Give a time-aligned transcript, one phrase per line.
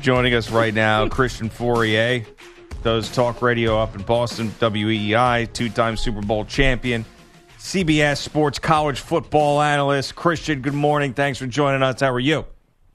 [0.00, 2.24] Joining us right now, Christian Fauria
[2.84, 7.04] does talk radio up in Boston, WEEI, two time Super Bowl champion,
[7.58, 10.14] CBS Sports college football analyst.
[10.14, 11.12] Christian, good morning.
[11.12, 12.00] Thanks for joining us.
[12.00, 12.46] How are you?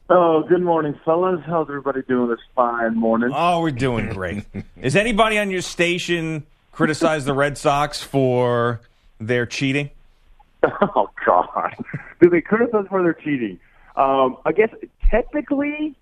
[0.10, 1.42] Oh, good morning, fellas.
[1.46, 3.32] How's everybody doing this fine morning?
[3.34, 4.46] Oh, we're doing great.
[4.82, 8.80] Is anybody on your station criticize the Red Sox for
[9.20, 9.90] their cheating?
[10.64, 11.76] Oh, God.
[12.22, 13.60] Do they criticize for their cheating?
[13.96, 14.70] Um, I guess
[15.10, 15.94] technically,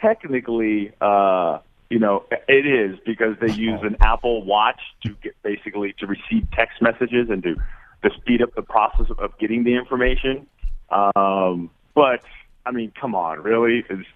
[0.00, 1.58] technically, uh,
[1.90, 6.48] you know, it is because they use an Apple Watch to get basically to receive
[6.52, 7.56] text messages and to
[8.02, 10.46] to speed up the process of, getting the information.
[10.90, 12.20] Um, but
[12.64, 13.84] I mean, come on, really?
[13.88, 14.08] It's,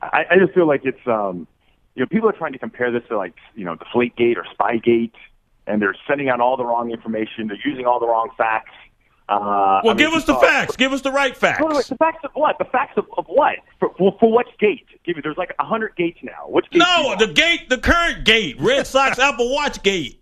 [0.00, 1.46] I, I just feel like it's um,
[1.94, 5.12] you know, people are trying to compare this to like you know, Deflategate or Spygate,
[5.66, 7.48] and they're sending out all the wrong information.
[7.48, 8.72] They're using all the wrong facts.
[9.28, 10.76] Uh, Well, I give mean, us the uh, facts.
[10.76, 11.62] Give us the right facts.
[11.64, 12.58] Wait, wait, the facts of what?
[12.58, 13.56] The facts of, of what?
[13.80, 14.86] For, for, for what gate?
[15.04, 15.22] Give me.
[15.22, 16.48] There's like a hundred gates now.
[16.48, 20.20] Which gate No, the gate, the current gate, Red Sox Apple Watch gate.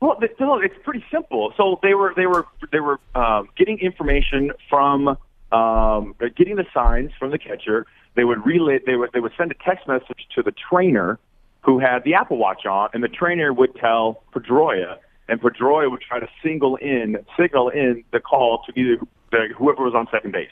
[0.00, 1.52] Well, the, no, it's pretty simple.
[1.56, 5.18] So they were they were they were um, getting information from
[5.52, 7.86] um, getting the signs from the catcher.
[8.14, 8.78] They would relay.
[8.84, 11.18] They would they would send a text message to the trainer
[11.62, 14.98] who had the Apple Watch on, and the trainer would tell Pedroia,
[15.28, 19.84] and Pedroia would try to single in signal in the call to either the, whoever
[19.84, 20.50] was on second base.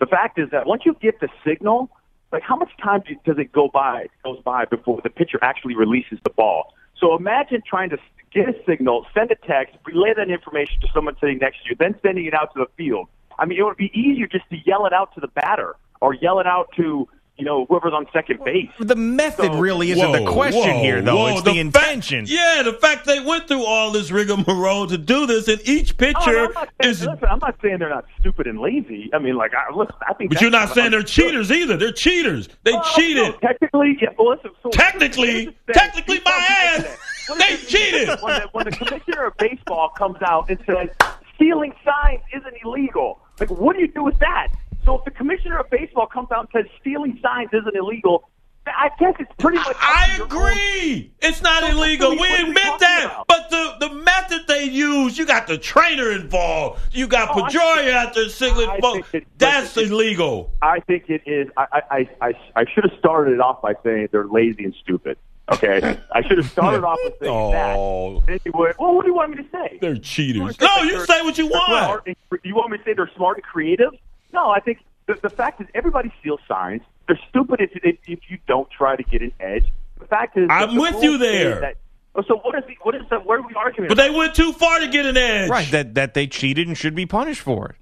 [0.00, 1.90] The fact is that once you get the signal,
[2.32, 5.74] like how much time do, does it go by goes by before the pitcher actually
[5.74, 6.74] releases the ball?
[6.98, 7.98] So imagine trying to
[8.32, 11.76] get a signal, send a text, relay that information to someone sitting next to you,
[11.78, 13.08] then sending it out to the field.
[13.38, 16.14] I mean, it would be easier just to yell it out to the batter or
[16.14, 18.68] yell it out to you know whoever's on second base.
[18.78, 21.16] The method So- really isn't the question whoa, here, though.
[21.16, 21.26] whoa.
[21.32, 22.24] It's the, fact- intention.
[22.28, 26.04] yeah, the fact they went through all this rigmarole to do this, and each Oh,
[26.04, 27.00] no, I'm not saying, is.
[27.06, 29.10] listen, I'm not saying they're not stupid and lazy.
[29.14, 30.30] I mean, like, I, listen, I think.
[30.30, 31.24] But that's you're not saying they're understood.
[31.30, 31.76] cheaters either.
[31.76, 32.48] They're cheaters.
[32.64, 33.22] They Well, cheated.
[33.32, 34.08] no, technically, yeah.
[34.18, 35.74] Well, listen, so Technically- here's the thing.
[35.74, 36.98] technically, my ass,
[37.38, 38.08] they cheated.
[38.20, 40.88] When the, when the commissioner of baseball comes out and says
[41.34, 44.48] stealing signs isn't illegal, like, what do you do with that?
[44.84, 48.28] So if the commissioner of baseball comes out and says stealing signs isn't illegal,
[48.66, 49.76] I guess it's pretty much.
[49.80, 51.12] I your own- agree.
[51.20, 52.10] It's not So illegal.
[52.12, 53.04] We admit that.
[53.06, 53.26] about?
[53.26, 56.80] But the, the method they use, you got the trainer involved.
[56.92, 58.68] You got Oh, Pedroia out there signaling.
[58.70, 59.06] I vote.
[59.06, 60.52] think it- That's it- illegal.
[60.62, 61.48] I think it is.
[61.56, 65.16] I, I, I, I, should have started it off by saying they're lazy and stupid.
[65.52, 68.22] Okay, I should have started off with saying Oh.
[68.28, 68.40] that.
[68.46, 68.52] You.
[68.54, 69.78] Well, what do you want me to say?
[69.80, 70.58] They're cheaters.
[70.60, 72.06] No, want me to you say what you want.
[72.44, 73.90] You want me to say they're smart and creative?
[74.32, 76.82] No, I think the, the fact is everybody steals signs.
[77.08, 79.64] They're stupid if, if if you don't try to get an edge.
[79.98, 81.60] The fact is, I'm that the with you there.
[81.60, 81.76] That,
[82.14, 83.88] oh, so what is the, what is the, what are we arguing?
[83.88, 85.50] But they went too far to get an edge.
[85.50, 87.76] Right, that, that they cheated and should be punished for it.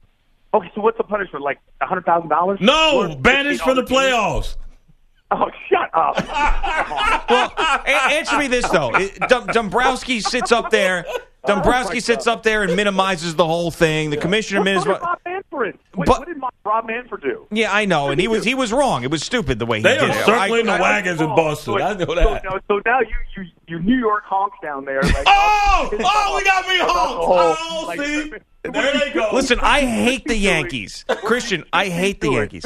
[0.52, 1.44] Okay, so what's the punishment?
[1.44, 2.58] Like a hundred thousand dollars?
[2.60, 4.56] No, banished from the playoffs.
[5.30, 6.16] Oh, shut up!
[7.30, 11.04] Well, a- answer me this though: It- Dom- Dombrowski sits up there.
[11.42, 14.10] Oh, Dombrowski sits up there and minimizes the whole thing.
[14.10, 14.84] The commissioner What minutes.
[14.84, 15.18] did Rob
[15.60, 15.78] Manfred?
[15.96, 17.46] Wait, But- what did Mo- Rob Manfred do?
[17.50, 19.04] Yeah, I know, and he was he was wrong.
[19.04, 20.24] It was stupid the way he They did are it.
[20.26, 21.78] circling I- the I- wagons in Oh, Boston.
[21.78, 22.44] so- I know so, that.
[22.44, 25.00] now- so now you you you New York honks down there.
[25.02, 28.30] Like, Oh, oh, oh we got me about the Oh, like, see?
[28.30, 28.42] what
[28.74, 29.28] There they go.
[29.32, 30.36] Listen, I hate the?
[30.36, 31.04] Yankees.
[31.24, 32.30] Christian, I hate the?
[32.30, 32.64] Yankees.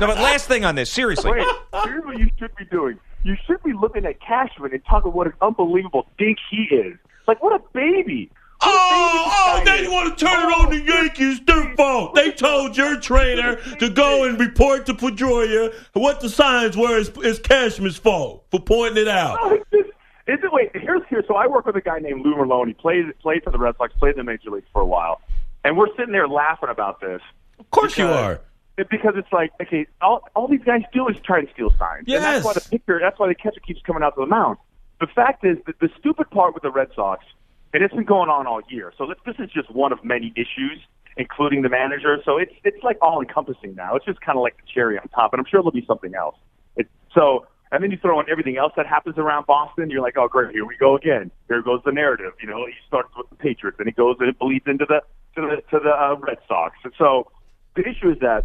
[0.00, 1.30] No, but last thing on this, seriously.
[1.30, 1.46] Wait,
[1.84, 2.98] here's what you should be doing.
[3.24, 6.96] You should be looking at Cashman and talking what an unbelievable dink he is.
[7.28, 8.30] Like, what a baby.
[8.64, 11.40] Oh, oh, now want to turn it on the Yankees?
[11.46, 12.14] Their fault.
[12.14, 16.98] They told your trainer to go and report to Pedroia what the signs were.
[16.98, 19.38] It's, is Cashman's fault for pointing it out.
[19.42, 19.88] No, it's just,
[20.28, 21.24] is it, wait, here's here.
[21.26, 22.68] So I work with a guy named Lou Merloni.
[22.68, 25.20] He played played for the Red Sox, played in the major leagues for a while,
[25.64, 27.20] and we're sitting there laughing about this.
[27.58, 28.40] Of course you are.
[28.78, 32.00] it- Because it's like, okay, all all these guys do is try to steal signs.
[32.00, 32.22] And Yes.
[32.22, 32.98] that's why the picture.
[33.00, 34.58] that's why the catcher keeps coming out to the mound.
[35.00, 37.24] The fact is that the stupid part with the Red Sox,
[37.72, 38.92] and it's been going on all year.
[38.96, 40.78] So this, is just one of many issues,
[41.16, 42.18] including the manager.
[42.24, 43.96] So it's it's like all encompassing now.
[43.96, 46.14] It's just kind of like the cherry on top, and I'm sure there'll be something
[46.14, 46.36] else.
[46.76, 49.90] It, so and then you throw in everything else that happens around Boston.
[49.90, 51.30] You're like, oh great, here we go again.
[51.48, 52.32] Here goes the narrative.
[52.40, 55.02] You know, he starts with the Patriots, and it goes and it bleeds into the
[55.36, 56.76] to the to the uh, Red Sox.
[56.84, 57.30] And so
[57.74, 58.44] the issue is that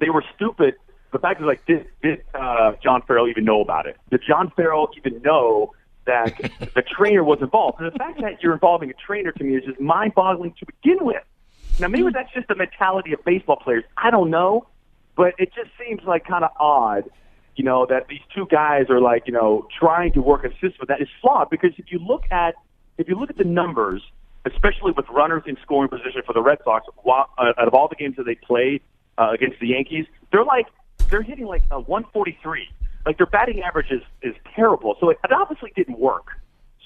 [0.00, 0.74] they were stupid
[1.12, 3.96] the fact is like, did did uh, John Farrell even know about it?
[4.10, 5.72] Did John Farrell even know
[6.08, 6.34] that
[6.74, 7.80] the trainer was involved?
[7.80, 11.04] And the fact that you're involving a trainer to me is just mind-boggling to begin
[11.04, 11.22] with.
[11.78, 13.84] Now maybe that's just the mentality of baseball players.
[13.96, 14.66] I don't know,
[15.16, 17.04] but it just seems like kind of odd,
[17.56, 20.86] you know, that these two guys are like, you know, trying to work a system
[20.88, 21.50] that is flawed.
[21.50, 22.54] Because if you look at
[22.96, 24.02] if you look at the numbers,
[24.44, 27.94] especially with runners in scoring position for the Red Sox, uh, out of all the
[27.94, 28.82] games that they played
[29.16, 30.66] uh, against the Yankees, they're like
[31.10, 32.68] they're hitting like a 143.
[33.08, 34.94] Like their batting average is is terrible.
[35.00, 36.26] So it, it obviously didn't work.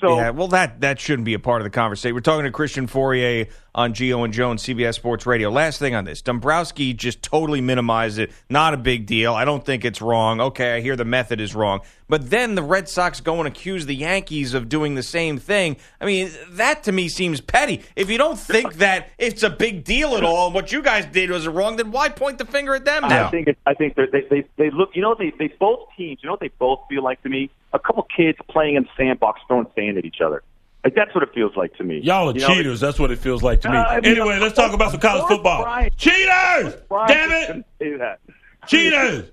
[0.00, 2.14] So yeah, well, that that shouldn't be a part of the conversation.
[2.14, 5.50] We're talking to Christian Fauria on Gio and Jones, CBS Sports Radio.
[5.50, 8.30] Last thing on this, Dombrowski just totally minimized it.
[8.50, 9.32] Not a big deal.
[9.34, 10.40] I don't think it's wrong.
[10.40, 13.86] Okay, I hear the method is wrong, but then the Red Sox go and accuse
[13.86, 15.76] the Yankees of doing the same thing.
[16.00, 17.82] I mean, that to me seems petty.
[17.96, 21.06] If you don't think that it's a big deal at all, and what you guys
[21.06, 23.28] did was wrong, then why point the finger at them now?
[23.28, 24.90] I think it, I think they're- they they they look.
[24.94, 26.18] You know, they they both teams.
[26.22, 27.50] You know what they both feel like to me?
[27.72, 30.42] A couple kids playing in the sandbox throwing sand at each other.
[30.84, 32.00] Like that's what it feels like to me.
[32.02, 32.80] Y'all are You know, cheaters.
[32.80, 33.76] That's what it feels like to me.
[33.76, 35.62] Uh, I mean, anyway, let's talk about some college football.
[35.62, 36.74] Brian- Cheaters!
[36.88, 37.48] Brian Damn it!
[37.48, 38.20] gonna Say that.
[38.66, 39.30] Cheaters!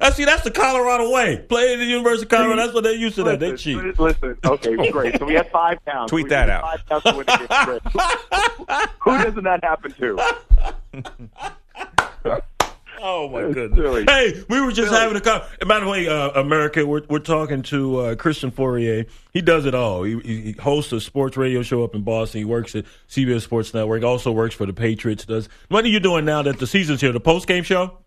[0.00, 0.24] I see.
[0.26, 1.38] That's the Colorado way.
[1.48, 2.56] Play in the University of Colorado.
[2.56, 3.22] That's what they used to.
[3.24, 3.76] That they cheat.
[3.76, 5.18] Listen, listen, okay, great.
[5.18, 6.10] So we had five pounds.
[6.10, 6.62] Tweet We that out.
[6.62, 7.48] Five towns to win the game.
[7.64, 8.88] Great.
[9.00, 9.92] Who doesn't that happen
[12.24, 12.40] to?
[13.06, 13.78] Oh my It's goodness!
[13.78, 14.04] silly.
[14.08, 14.98] Hey, we were just Silly.
[14.98, 19.06] having a con- By the way, uh, America, we're we're talking to uh, Christian Fauria.
[19.30, 20.04] He does it all.
[20.04, 22.38] He, he hosts a sports radio show up in Boston.
[22.38, 24.02] He works at CBS Sports Network.
[24.04, 25.26] Also works for the Patriots.
[25.26, 27.12] Does what are you doing now that the season's here?
[27.12, 27.98] The post game show?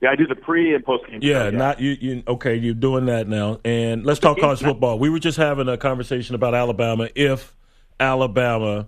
[0.00, 1.18] Yeah, I do the pre and post game.
[1.22, 1.90] Yeah, not you.
[2.00, 2.54] You okay?
[2.56, 3.60] You're doing that now.
[3.66, 4.98] And let's talk college football.
[4.98, 7.10] We were just having a conversation about Alabama.
[7.14, 7.54] If
[8.00, 8.86] Alabama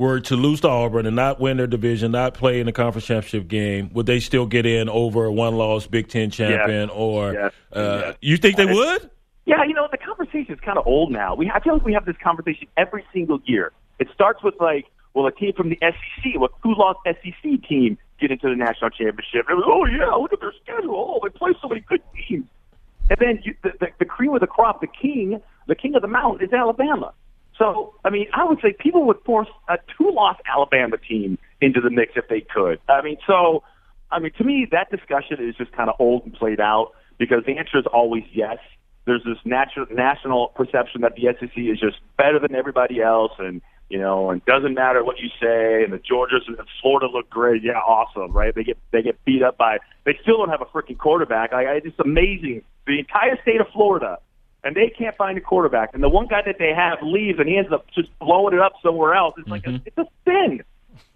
[0.00, 3.04] were to lose to Auburn and not win their division, not play in the conference
[3.06, 6.88] championship game, would they still get in over a one-loss Big Ten champion?
[6.88, 7.52] Or Yes.
[7.74, 8.16] uh, Yes.
[8.22, 9.10] you think they would?
[9.44, 11.34] Yeah, you know, the conversation is kind of old now.
[11.34, 13.72] We I feel like we have this conversation every single year.
[13.98, 17.98] It starts with like, well, a team from the SEC, what who lost SEC team
[18.18, 19.46] get into the national championship?
[19.48, 20.94] And was, oh yeah, look at their schedule.
[20.96, 22.46] Oh, they play so many good teams.
[23.10, 26.00] And then you, the, the the cream of the crop, the king, the king of
[26.00, 27.12] the mountain is Alabama.
[27.60, 31.90] So, I mean, I would say people would force a two-loss Alabama team into the
[31.90, 32.80] mix if they could.
[32.88, 33.62] I mean, so,
[34.10, 37.44] I mean, to me, that discussion is just kind of old and played out because
[37.46, 38.56] the answer is always yes.
[39.04, 43.60] There's this natural national perception that the SEC is just better than everybody else, and
[43.90, 45.84] you know, and doesn't matter what you say.
[45.84, 48.54] And the Georgias and Florida look great, yeah, awesome, right?
[48.54, 49.78] They get they get beat up by.
[50.04, 51.52] They still don't have a freaking quarterback.
[51.52, 52.62] Like, it's amazing.
[52.86, 54.18] The entire state of Florida
[54.64, 55.90] and they can't find a quarterback.
[55.94, 58.60] And the one guy that they have leaves, and he ends up just blowing it
[58.60, 59.34] up somewhere else.
[59.38, 59.86] It's like a, mm-hmm.
[59.86, 60.62] it's a sin.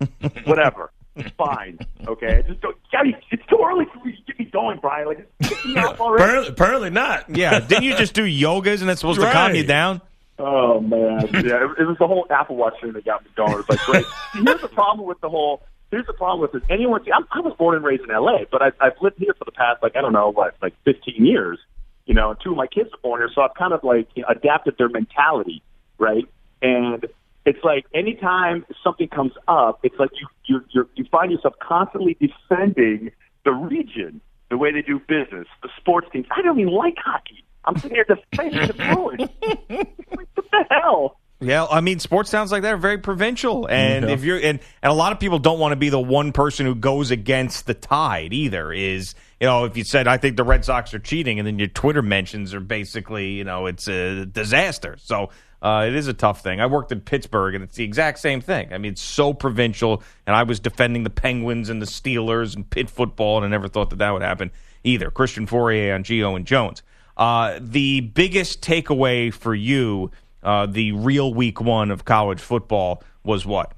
[0.44, 1.78] Whatever, it's fine.
[2.06, 5.06] Okay, just don't, Gabby, it's too early for you to get me going, Brian.
[5.06, 6.22] Like, just get me out already.
[6.24, 7.36] Apparently, apparently not.
[7.36, 8.70] Yeah, didn't you just do yoga?
[8.70, 10.00] Isn't that supposed to calm you down?
[10.38, 13.56] Oh man, yeah, it, it was the whole Apple Watch thing that got me going.
[13.58, 14.04] It's like, great.
[14.32, 15.62] Here's the problem with the whole.
[15.92, 16.62] Here's the problem with this.
[16.68, 19.32] Anyone, see, I'm, I was born and raised in L.A., but I've, I've lived here
[19.38, 21.60] for the past, like, I don't know, what, like 15 years.
[22.06, 24.08] You know, and two of my kids are born here, so I've kind of like
[24.14, 25.62] you know, adapted their mentality,
[25.98, 26.24] right?
[26.60, 27.06] And
[27.46, 32.16] it's like anytime something comes up, it's like you you you you find yourself constantly
[32.20, 33.10] defending
[33.44, 34.20] the region,
[34.50, 36.26] the way they do business, the sports teams.
[36.30, 37.44] I don't even like hockey.
[37.64, 39.30] I'm sitting here defending the Bruins.
[40.08, 41.18] What the hell?
[41.40, 43.72] Yeah, I mean, sports towns like that are very provincial, mm-hmm.
[43.72, 46.32] and if you're and, and a lot of people don't want to be the one
[46.32, 48.72] person who goes against the tide either.
[48.72, 51.58] Is you know, if you said I think the Red Sox are cheating, and then
[51.58, 54.96] your Twitter mentions are basically you know it's a disaster.
[54.98, 55.28] So
[55.60, 56.62] uh, it is a tough thing.
[56.62, 58.72] I worked in Pittsburgh, and it's the exact same thing.
[58.72, 62.68] I mean, it's so provincial, and I was defending the Penguins and the Steelers and
[62.70, 64.50] Pitt football, and I never thought that that would happen
[64.82, 65.10] either.
[65.10, 66.82] Christian Fauria on Gio and Jones.
[67.14, 70.10] Uh, the biggest takeaway for you
[70.42, 73.72] uh, the real week one of college football was what?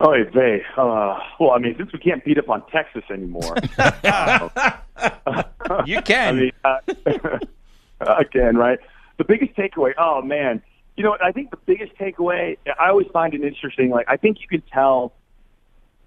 [0.00, 0.62] Oh, they.
[0.76, 3.56] Uh, well, I mean, since we can't beat up on Texas anymore,
[5.86, 6.36] You I can.
[6.38, 6.78] mean, uh,
[8.00, 8.78] again, right?
[9.18, 9.92] The biggest takeaway.
[9.98, 10.62] Oh man,
[10.96, 11.24] you know, what?
[11.24, 12.56] I think the biggest takeaway.
[12.78, 13.90] I always find it interesting.
[13.90, 15.12] Like, I think you can tell,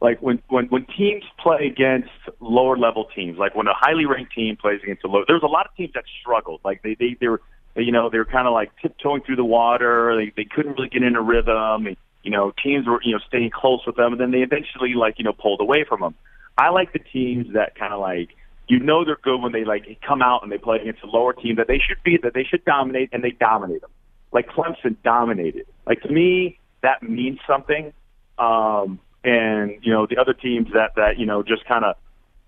[0.02, 4.34] like when when when teams play against lower level teams, like when a highly ranked
[4.34, 5.24] team plays against a low.
[5.28, 6.62] There's a lot of teams that struggled.
[6.64, 7.42] Like they they they were,
[7.76, 10.16] you know, they were kind of like tiptoeing through the water.
[10.16, 11.88] They they couldn't really get in a rhythm.
[11.88, 14.94] And, you know, teams were you know staying close with them, and then they eventually
[14.94, 16.16] like you know pulled away from them.
[16.58, 18.30] I like the teams that kind of like
[18.68, 21.34] you know they're good when they like come out and they play against a lower
[21.34, 23.92] team that they should be that they should dominate and they dominate them.
[24.32, 25.66] Like Clemson dominated.
[25.86, 27.94] Like to me, that means something.
[28.38, 31.96] Um, and you know the other teams that that you know just kind of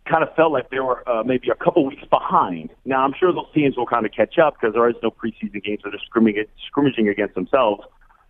[0.05, 2.69] kind of felt like they were uh, maybe a couple weeks behind.
[2.85, 5.63] Now I'm sure those teams will kind of catch up because there is no preseason
[5.63, 7.83] games; they're just scrimmaging, scrimmaging against themselves.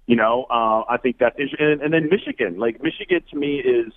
[0.06, 2.60] You know, uh, I think that's and, and then Michigan.
[2.60, 3.94] Like Michigan to me is,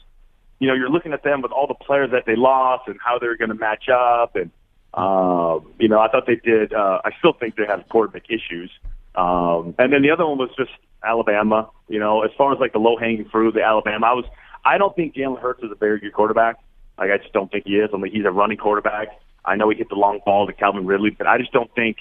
[0.61, 3.19] you know, you're looking at them with all the players that they lost and how
[3.19, 4.51] they're going to match up, and
[4.95, 6.73] um, you know, I thought they did.
[6.73, 8.71] Uh, I still think they have quarterback issues.
[9.15, 10.71] Um, and then the other one was just
[11.05, 11.71] Alabama.
[11.89, 14.07] You know, as far as like the low hanging fruit, the Alabama.
[14.07, 14.25] I was.
[14.65, 16.57] I don't think Jalen Hurts is a very good quarterback.
[16.99, 17.91] Like I just don't think he is.
[17.93, 19.09] I mean, he's a running quarterback.
[19.45, 21.99] I know he hit the long ball to Calvin Ridley, but I just don't think,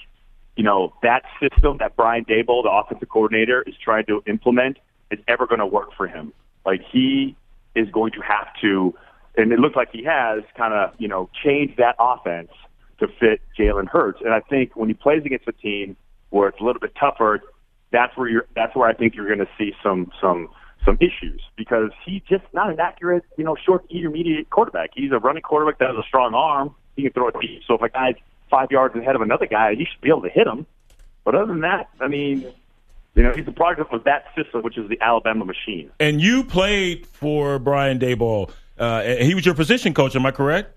[0.56, 4.78] you know, that system that Brian Daboll, the offensive coordinator, is trying to implement
[5.10, 6.32] is ever going to work for him.
[6.64, 7.36] Like he
[7.74, 8.94] is going to have to,
[9.36, 12.50] and it looks like he has kind of, you know, changed that offense
[12.98, 14.20] to fit Jalen Hurts.
[14.24, 15.96] And I think when he plays against a team
[16.30, 17.40] where it's a little bit tougher,
[17.92, 18.46] that's where you're.
[18.56, 20.48] That's where I think you're going to see some some
[20.84, 24.90] some issues because he's just not an accurate, you know, short intermediate quarterback.
[24.94, 26.74] He's a running quarterback that has a strong arm.
[26.96, 27.62] He can throw it deep.
[27.66, 28.16] So if a guy's
[28.50, 30.66] five yards ahead of another guy, he should be able to hit him.
[31.24, 32.46] But other than that, I mean,
[33.14, 35.90] you know, he's a product of that system, which is the Alabama machine.
[35.98, 38.50] And you played for Brian Daboll.
[38.78, 40.14] Uh, he was your position coach.
[40.14, 40.72] Am I correct?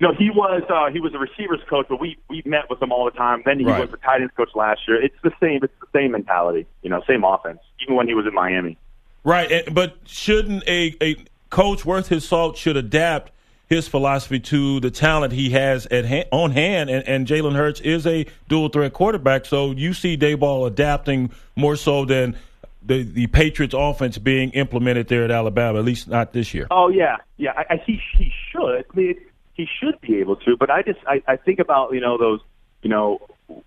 [0.00, 2.90] No, he was uh, he was a receivers coach, but we we met with him
[2.90, 3.42] all the time.
[3.44, 3.78] Then he Right.
[3.80, 5.00] was the tight ends coach last year.
[5.00, 5.60] It's the same.
[5.62, 6.66] It's the same mentality.
[6.82, 7.60] You know, same offense.
[7.80, 8.76] Even when he was in Miami.
[9.22, 11.14] Right, but shouldn't a, a
[11.50, 13.30] coach worth his salt should adapt
[13.72, 16.90] his philosophy to the talent he has at hand, on hand?
[16.90, 21.76] And, and Jalen Hurts is a dual threat quarterback, so you see Daboll adapting more
[21.76, 22.36] so than
[22.84, 26.66] the the Patriots offense being implemented there at Alabama, at least not this year.
[26.70, 27.52] Oh yeah, yeah.
[27.56, 28.84] I, I he he should.
[28.90, 29.14] I mean,
[29.54, 30.56] he should be able to.
[30.56, 32.40] But I just I, I think about you know those
[32.82, 33.20] you know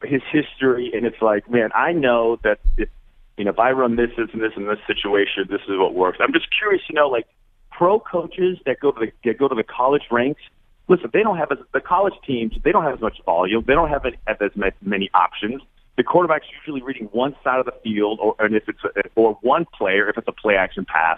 [0.04, 2.90] his history, and it's like man, I know that if
[3.38, 5.96] you know if I run this, this, and this in this situation, this is what
[5.96, 6.20] works.
[6.22, 7.26] I'm just curious, you know, like
[7.78, 10.42] pro coaches that go to the that go to the college ranks.
[10.88, 12.54] Listen, they don't have as the college teams.
[12.64, 13.64] They don't have as much volume.
[13.66, 14.52] They don't have, as
[14.82, 15.64] many options.
[15.98, 19.38] The quarterback's usually reading one side of the field, or and if it's a, or
[19.42, 21.18] one player if it's a play action pass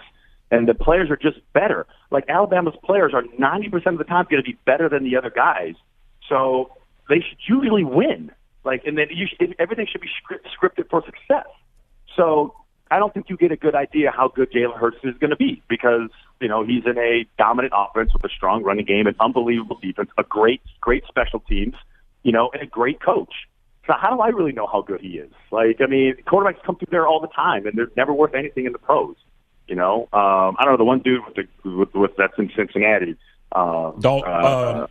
[0.50, 1.86] and the players are just better.
[2.10, 5.30] Like Alabama's players are 90% of the time going to be better than the other
[5.30, 5.74] guys.
[6.28, 6.70] So
[7.08, 8.30] they should usually win.
[8.64, 11.46] Like, and then you should, everything should be script, scripted for success.
[12.16, 12.54] So
[12.90, 15.36] I don't think you get a good idea how good Jalen Hurts is going to
[15.36, 19.14] be because, you know, he's in a dominant offense with a strong running game, an
[19.20, 21.74] unbelievable defense, a great, great special teams,
[22.22, 23.32] you know, and a great coach.
[23.86, 25.30] So how do I really know how good he is?
[25.50, 28.66] Like, I mean, quarterbacks come through there all the time, and they're never worth anything
[28.66, 29.16] in the pros.
[29.66, 32.50] You know, um, I don't know the one dude with the with, with that's in
[32.56, 33.16] Cincinnati.
[33.52, 34.88] Um, Don't, uh, um,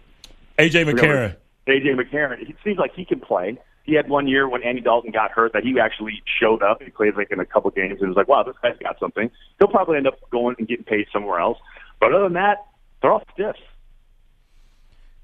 [0.57, 1.35] AJ McCarron.
[1.67, 2.41] AJ McCarron.
[2.47, 3.57] It seems like he can play.
[3.87, 6.83] He had one year when Andy Dalton got hurt that he actually showed up.
[6.83, 9.31] He played like in a couple games and was like, "Wow, this guy's got something."
[9.57, 11.57] He'll probably end up going and getting paid somewhere else.
[11.99, 12.65] But other than that,
[13.01, 13.59] they're all stiffs.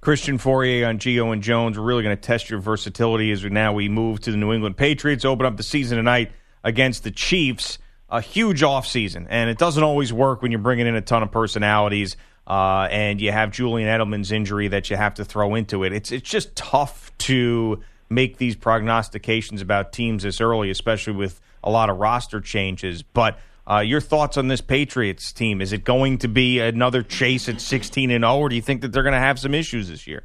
[0.01, 1.77] Christian Fauria on Gio and Jones.
[1.77, 4.51] We're really going to test your versatility as we now we move to the New
[4.53, 5.23] England Patriots.
[5.25, 6.31] Open up the season tonight
[6.63, 7.77] against the Chiefs.
[8.09, 11.31] A huge offseason, and it doesn't always work when you're bringing in a ton of
[11.31, 12.15] personalities
[12.45, 15.93] uh, and you have Julian Edelman's injury that you have to throw into it.
[15.93, 21.69] It's it's just tough to make these prognostications about teams this early, especially with a
[21.69, 23.03] lot of roster changes.
[23.03, 25.61] But uh, your thoughts on this Patriots team?
[25.61, 28.81] Is it going to be another chase at 16 and 0, or do you think
[28.81, 30.23] that they're going to have some issues this year?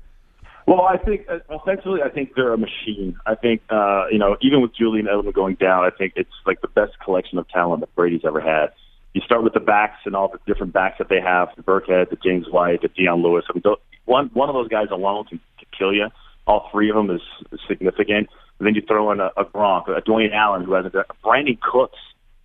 [0.66, 1.26] Well, I think
[1.62, 3.16] essentially, I think they're a machine.
[3.25, 6.61] I think uh, you know, even with Julian Edelman going down, I think it's like
[6.61, 8.73] the best collection of talent that Brady's ever had.
[9.14, 12.11] You start with the backs and all the different backs that they have: the Burkhead,
[12.11, 13.47] the James White, the Dion Lewis.
[13.49, 16.08] I mean, one one of those guys alone can, can kill you.
[16.49, 17.21] All three of them is,
[17.69, 18.28] significant.
[18.59, 21.61] And then you throw in a, a Gronk, a Dwayne Allen, who has a Brandin
[21.61, 21.99] Cooks.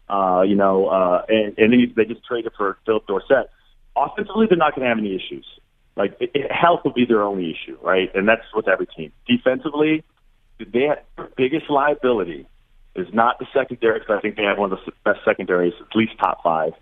[0.10, 3.50] Uh, you know, uh, and, and then you, they just traded for Phillip Dorsett.
[3.96, 5.46] Offensively, they're not going to have any issues.
[5.96, 8.14] Like it, it, health will be their only issue, right?
[8.14, 9.14] And that's with every team.
[9.26, 10.04] Defensively,
[10.60, 11.02] their
[11.38, 12.48] biggest liability
[12.96, 15.96] is not the secondary because I think they have one of the best secondaries, at
[15.96, 16.74] least top five.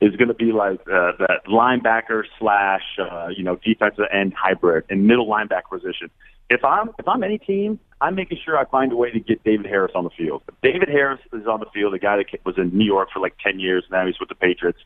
[0.00, 4.84] Is going to be like uh, that linebacker slash uh, you know defensive end hybrid
[4.88, 6.10] and middle linebacker position.
[6.50, 9.42] If I'm if I'm any team, I'm making sure I find a way to get
[9.44, 10.42] David Harris on the field.
[10.48, 13.20] If David Harris is on the field, the guy that was in New York for
[13.20, 14.80] like ten years, now he's with the Patriots.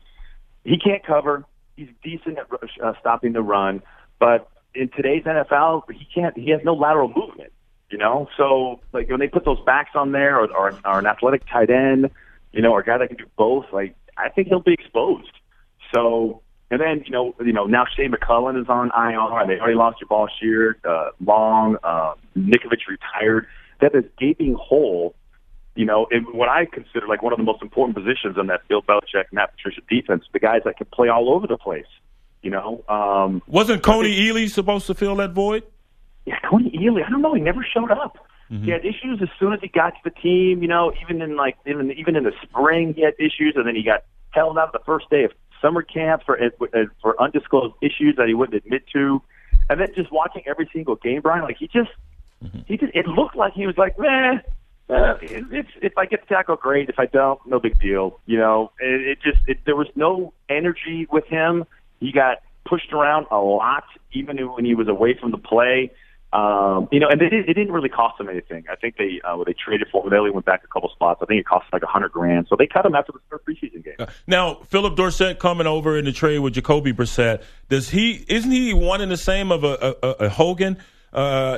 [0.63, 1.43] He can't cover.
[1.75, 2.47] He's decent at
[2.81, 3.81] uh, stopping the run,
[4.19, 6.37] but in today's NFL, he can't.
[6.37, 7.51] He has no lateral movement.
[7.89, 11.05] You know, so like when they put those backs on there, or, or, or an
[11.05, 12.09] athletic tight end,
[12.51, 15.31] you know, or a guy that can do both, like I think he'll be exposed.
[15.93, 16.41] So,
[16.71, 19.47] and then you know, you know, now Shea McClellin is on IR.
[19.47, 20.77] They already lost your ball shear.
[20.83, 23.47] Uh, Long, uh, Ninkovich retired.
[23.81, 25.15] That is gaping hole
[25.75, 28.67] you know, in what I consider like one of the most important positions on that
[28.67, 31.85] Bill Belichick, Matt Patricia defense, the guys that can play all over the place.
[32.41, 35.63] You know, um, wasn't Kony Ealy supposed to fill that void?
[36.25, 37.05] Yeah, Kony Ealy.
[37.05, 37.33] I don't know.
[37.33, 38.17] He never showed up.
[38.51, 38.65] Mm-hmm.
[38.65, 40.61] He had issues as soon as he got to the team.
[40.61, 43.75] You know, even in like even even in the spring, he had issues, and then
[43.75, 45.31] he got held out the first day of
[45.61, 46.39] summer camp for
[47.01, 49.21] for undisclosed issues that he wouldn't admit to.
[49.69, 51.89] And then just watching every single game, Brian, like he just
[52.43, 52.59] mm-hmm.
[52.67, 54.41] he just it looked like he was like, man,
[54.89, 56.89] uh, it's if I get the tackle, great.
[56.89, 58.19] If I don't, no big deal.
[58.25, 61.65] You know, it, it just it, there was no energy with him.
[61.99, 65.91] He got pushed around a lot, even when he was away from the play.
[66.35, 68.65] Um, you know, and it, it didn't really cost them anything.
[68.69, 70.09] I think they uh, they traded for.
[70.09, 71.21] They only went back a couple spots.
[71.23, 72.47] I think it cost like a hundred grand.
[72.49, 73.95] So they cut him after the third preseason game.
[73.99, 77.41] Uh, now, Phillip Dorsett coming over in the trade with Jacoby Brissett.
[77.69, 80.77] Does he isn't he one and the same of a, a, a Hogan?
[81.13, 81.57] Uh,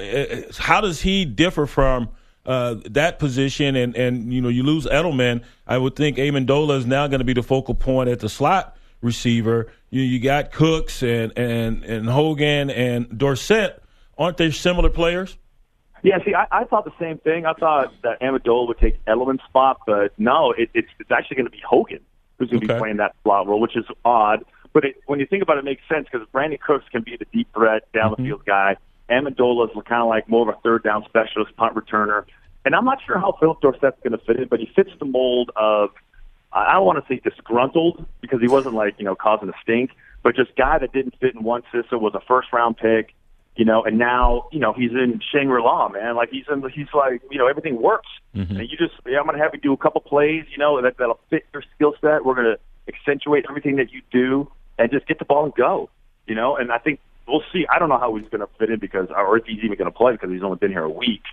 [0.60, 2.10] how does he differ from?
[2.46, 5.44] Uh, that position, and and you know you lose Edelman.
[5.66, 8.78] I would think Amendola is now going to be the focal point at the slot
[9.02, 9.70] receiver.
[9.90, 13.84] You you got Cooks and and and Hogan and Dorsett
[14.18, 15.38] Aren't they similar players?
[16.04, 17.46] Yeah, see, I, I thought the same thing.
[17.46, 21.48] I thought that Amendola would take Edelman's spot, but no, it, it's it's actually going
[21.48, 22.00] to be Hogan
[22.38, 22.76] who's going to okay.
[22.76, 24.46] be playing that slot role, which is odd.
[24.74, 27.18] But it, when you think about it, it makes sense because Brandin Cooks can be
[27.18, 28.24] the deep threat, down mm-hmm.
[28.24, 28.78] the field guy.
[29.10, 32.26] Amendola is kind of like more of a third down specialist, punt returner.
[32.66, 35.06] And I'm not sure how Phillip Dorsett's going to fit in, but he fits the
[35.06, 35.92] mold of
[36.52, 39.92] I don't want to say disgruntled because he wasn't like you know causing a stink,
[40.22, 43.14] but just guy that didn't fit in one system was a first round pick
[43.58, 46.16] you know, and now, you know, he's in Shangri-La, man.
[46.16, 48.08] Like he's in, he's like, you know, everything works.
[48.36, 48.56] Mm-hmm.
[48.56, 50.80] And you just, yeah, I'm going to have you do a couple plays, you know,
[50.80, 52.24] that, that'll fit your skill set.
[52.24, 55.90] We're going to accentuate everything that you do and just get the ball and go,
[56.28, 57.66] you know, and I think we'll see.
[57.74, 59.92] I don't know how he's going to fit in because, or if he's even going
[59.92, 61.24] to play because he's only been here a week.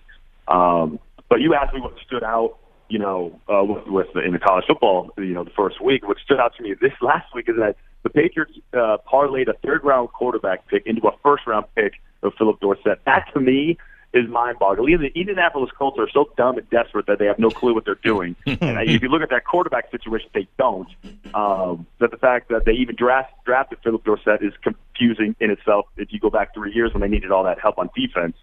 [0.49, 2.57] Um, but you asked me what stood out,
[2.88, 6.09] you know, uh, with, with the, in the college football, you know, the first week.
[6.09, 9.55] What stood out to me this last week is that the Patriots uh, parlayed a
[9.55, 13.01] third round quarterback pick into a first round pick of Phillip Dorsett.
[13.05, 13.77] That to me
[14.13, 15.01] is mind-boggling.
[15.01, 17.97] The Indianapolis Colts are so dumb and desperate that they have no clue what they're
[17.97, 18.37] doing.
[18.47, 20.88] and if you look at that quarterback situation, they don't.
[21.35, 25.87] Um, that the fact that they even draft, drafted Phillip Dorsett is confusing in itself.
[25.97, 28.37] If you go back three years when they needed all that help on defense,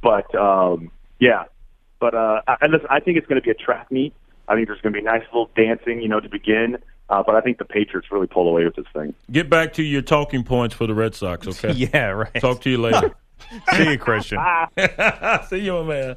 [0.00, 1.44] but um, yeah,
[1.98, 4.14] but uh, and listen, I think it's going to be a track meet.
[4.46, 6.78] I think there's going to be nice little dancing, you know, to begin.
[7.08, 9.14] Uh, but I think the Patriots really pull away with this thing.
[9.30, 11.72] Get back to your talking points for the Red Sox, okay?
[11.72, 12.34] yeah, right.
[12.34, 13.14] Talk to you later.
[13.76, 14.38] See you, Christian.
[15.48, 16.16] See you, man.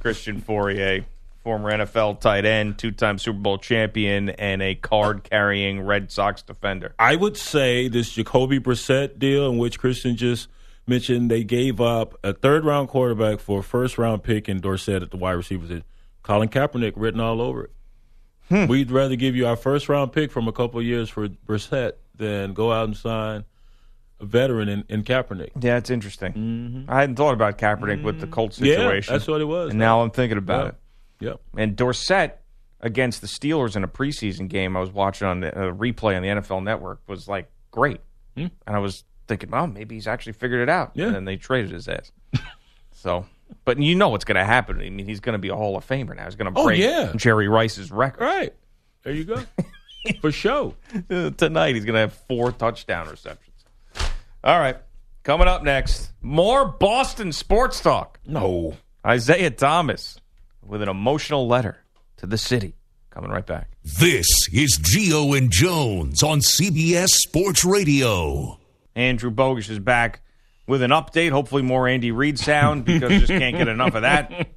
[0.00, 1.04] Christian Fauria,
[1.42, 6.94] former NFL tight end, two-time Super Bowl champion, and a card-carrying Red Sox defender.
[6.98, 10.48] I would say this Jacoby Brissett deal, in which Christian just
[10.86, 15.16] mentioned, they gave up a third-round quarterback for a first-round pick in Dorsett at the
[15.16, 15.82] wide receivers.
[16.22, 17.70] Colin Kaepernick written all over it.
[18.48, 18.66] Hmm.
[18.66, 22.52] We'd rather give you our first-round pick from a couple of years for Brissett than
[22.52, 23.44] go out and sign
[24.20, 25.50] a veteran in, in Kaepernick.
[25.60, 26.32] Yeah, it's interesting.
[26.32, 26.90] Mm-hmm.
[26.90, 28.04] I hadn't thought about Kaepernick mm-hmm.
[28.04, 29.12] with the Colts situation.
[29.12, 29.70] Yeah, that's what it was.
[29.70, 30.74] And now I'm thinking about it.
[31.20, 31.40] Yep.
[31.56, 32.40] And Dorsett
[32.80, 36.22] against the Steelers in a preseason game I was watching on the uh, replay on
[36.22, 38.00] the NFL Network was like great.
[38.36, 38.50] Mm.
[38.66, 40.92] And I was thinking, well, maybe he's actually figured it out.
[40.94, 41.06] Yeah.
[41.06, 42.10] And then they traded his ass.
[42.92, 43.26] so,
[43.64, 44.80] but you know what's going to happen.
[44.80, 46.24] I mean, he's going to be a Hall of Famer now.
[46.24, 47.12] He's going to oh, break oh, yeah.
[47.16, 48.24] Jerry Rice's record.
[48.24, 48.54] Right.
[49.02, 49.42] There you go.
[50.20, 50.74] For show.
[51.08, 53.64] Tonight he's going to have four touchdown receptions.
[54.42, 54.76] All right.
[55.22, 58.18] Coming up next, more Boston sports talk.
[58.26, 58.76] No.
[59.06, 60.18] Isaiah Thomas
[60.66, 61.78] with an emotional letter
[62.16, 62.74] to the city.
[63.10, 63.70] Coming right back.
[63.84, 68.58] This is Gio and Jones on CBS Sports Radio.
[68.96, 70.21] Andrew Bogusch is back
[70.66, 71.30] with an update.
[71.30, 74.48] Hopefully, more Andy Reid sound because just can't get enough of that.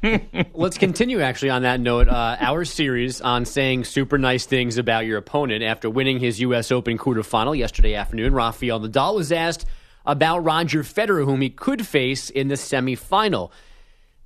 [0.54, 2.08] Let's continue actually on that note.
[2.08, 6.70] Uh, our series on saying super nice things about your opponent after winning his U.S.
[6.70, 8.32] Open quarterfinal yesterday afternoon.
[8.32, 9.66] Rafael Nadal was asked
[10.06, 13.50] about Roger Federer, whom he could face in the semifinal.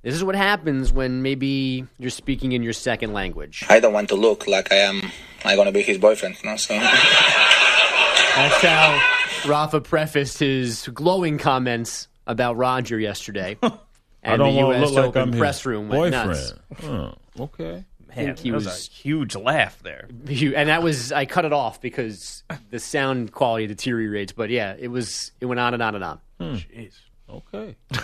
[0.03, 3.65] This is what happens when maybe you're speaking in your second language.
[3.69, 5.01] I don't want to look like I am.
[5.45, 6.55] I'm gonna be his boyfriend, no?
[6.57, 13.57] So that's how Rafa prefaced his glowing comments about Roger yesterday.
[13.61, 13.71] and
[14.23, 14.89] I don't the want U.S.
[14.89, 16.27] to look Open like I'm press room went boyfriend.
[16.29, 16.53] nuts.
[16.83, 17.85] Oh, okay.
[18.15, 20.07] Man, he that was, was- a huge laugh there.
[20.09, 24.31] And that was I cut it off because the sound quality deteriorates.
[24.33, 26.19] But yeah, it was it went on and on and on.
[26.39, 26.53] Hmm.
[26.55, 26.93] Jeez.
[27.29, 27.75] Okay.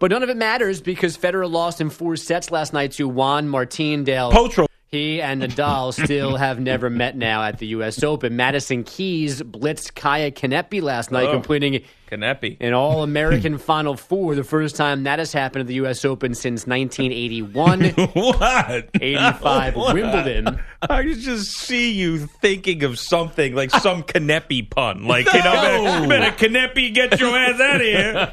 [0.00, 3.48] But none of it matters because Federer lost in four sets last night to Juan
[3.48, 4.66] Martin del Potro.
[4.94, 8.02] He and Nadal still have never met now at the U.S.
[8.04, 8.36] Open.
[8.36, 11.32] Madison Keys blitzed Kaya Kanepi last night, Oh.
[11.32, 12.56] completing Kanepi.
[12.60, 16.04] an All American Final Four, the first time that has happened at the U.S.
[16.04, 17.80] Open since 1981.
[18.12, 18.88] what?
[19.00, 19.94] 85 What?
[19.94, 20.60] Wimbledon.
[20.82, 25.06] I just see you thinking of something like some Kanepi pun.
[25.08, 26.08] Like, you know, better, No.
[26.08, 28.32] better Canepi get your ass out of here.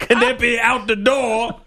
[0.00, 1.60] Canepi out the door.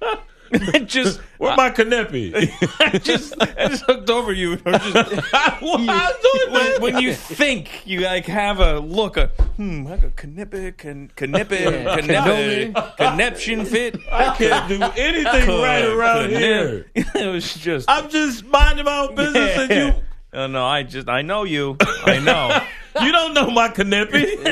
[0.85, 2.33] just, Where my Canepi?
[2.79, 4.53] I just, I just hooked over you.
[4.65, 5.33] I'm just?
[5.33, 10.15] I'm doing when, when you think, you like have a look, a hmm, I got
[10.15, 13.97] Canepi, can, Canepi, Canepi, Connection fit.
[14.11, 16.85] I can't do anything right around here.
[16.95, 17.89] It was just.
[17.89, 21.77] I'm just minding my own business, and you Oh, no, I just, I know you.
[21.79, 22.61] I know.
[23.01, 24.43] you don't know my Canepi.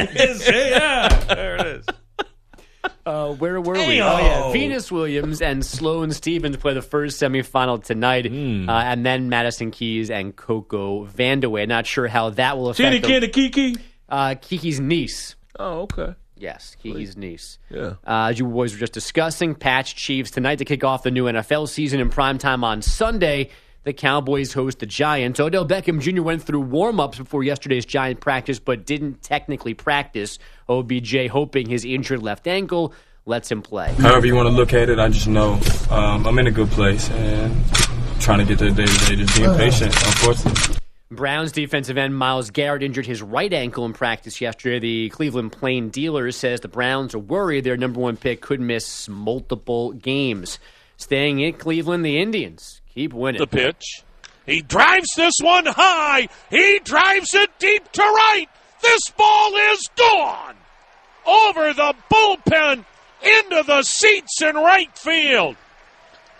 [0.52, 1.86] yeah, there it is.
[3.06, 4.02] Uh, where were we?
[4.02, 4.52] Oh, yeah.
[4.52, 8.68] Venus Williams and Sloane Stevens play the first semifinal tonight, Hmm.
[8.68, 11.68] uh, and then Madison Keys and CoCo Vandeweghe.
[11.68, 13.76] Not sure how that will affect Kid and Kiki.
[14.10, 15.36] uh, Kiki's niece.
[15.60, 16.16] Oh, okay.
[16.38, 17.60] Yes, Kiki's niece.
[17.70, 17.94] Yeah.
[18.06, 21.26] Uh, as you boys were just discussing, Patch Chiefs tonight to kick off the new
[21.26, 23.52] NFL season in primetime on Sunday.
[23.86, 25.40] The Cowboys host the Giants.
[25.40, 26.24] Odell Beckham Jr.
[26.24, 30.40] went through warm ups before yesterday's Giant practice, but didn't technically practice.
[30.68, 32.94] OBJ hoping his injured left ankle
[33.28, 33.94] lets him play.
[34.00, 35.60] However you want to look at it, I just know
[35.92, 37.56] um, I'm in a good place and
[38.20, 40.78] trying to get there day to day, just being patient, unfortunately.
[41.12, 44.80] Browns defensive end Myles Garrett injured his right ankle in practice yesterday.
[44.80, 49.08] The Cleveland Plain Dealer says the Browns are worried their number one pick could miss
[49.08, 50.58] multiple games.
[50.98, 53.40] Staying in Cleveland, the Indians keep winning.
[53.40, 54.04] the pitch.
[54.46, 56.30] He drives this one high.
[56.50, 58.48] He drives it deep to right.
[58.82, 60.56] This ball is gone.
[61.26, 62.86] Over the bullpen,
[63.24, 65.56] into the seats in right field.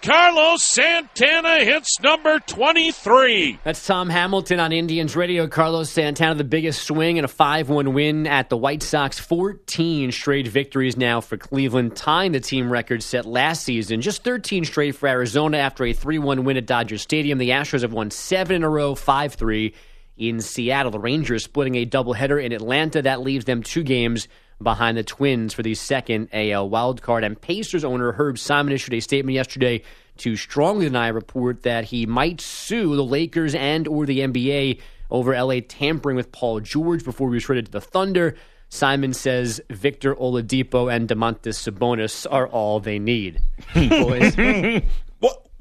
[0.06, 3.58] Carlos Santana hits number 23.
[3.64, 5.48] That's Tom Hamilton on Indians Radio.
[5.48, 9.18] Carlos Santana, the biggest swing in a 5 1 win at the White Sox.
[9.18, 14.00] 14 straight victories now for Cleveland, tying the team record set last season.
[14.02, 17.40] Just 13 straight for Arizona after a 3 1 win at Dodger Stadium.
[17.40, 19.74] The Astros have won 7 in a row, 5 3
[20.18, 20.92] in Seattle.
[20.92, 23.02] The Rangers splitting a doubleheader in Atlanta.
[23.02, 24.28] That leaves them two games
[24.62, 27.26] behind the Twins for the second AL wildcard.
[27.26, 29.82] And Pacers owner Herb Simon issued a statement yesterday
[30.18, 34.80] to strongly deny a report that he might sue the Lakers and or the NBA
[35.12, 38.36] over LA tampering with Paul George before he was traded to the Thunder.
[38.70, 43.42] Simon says Victor Oladipo and Domantas Sabonis are all they need.
[43.74, 44.36] Boys.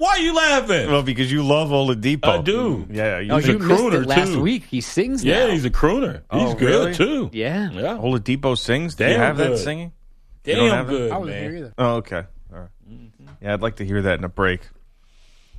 [0.04, 0.18] What?
[0.18, 0.90] Why are you laughing?
[0.90, 2.24] Well, because you love Oladipo.
[2.40, 2.86] I do.
[2.90, 4.40] Yeah, you Oh, He's a you crooner, it last too.
[4.42, 4.64] week.
[4.64, 5.52] He sings yeah, now.
[5.52, 6.16] he's a crooner.
[6.32, 6.94] He's Oh, good really?
[6.94, 7.30] too.
[7.32, 7.70] yeah.
[7.72, 7.96] Yeah.
[7.98, 8.94] Oladipo sings.
[8.96, 9.58] Do you Damn have that good.
[9.58, 9.92] singing?
[10.44, 10.90] You don't Damn have it?
[10.92, 11.42] good, I wasn't man.
[11.50, 11.74] here either.
[11.78, 12.22] Oh, okay.
[12.52, 12.68] All right.
[13.40, 14.60] Yeah, I'd like to hear that in a break.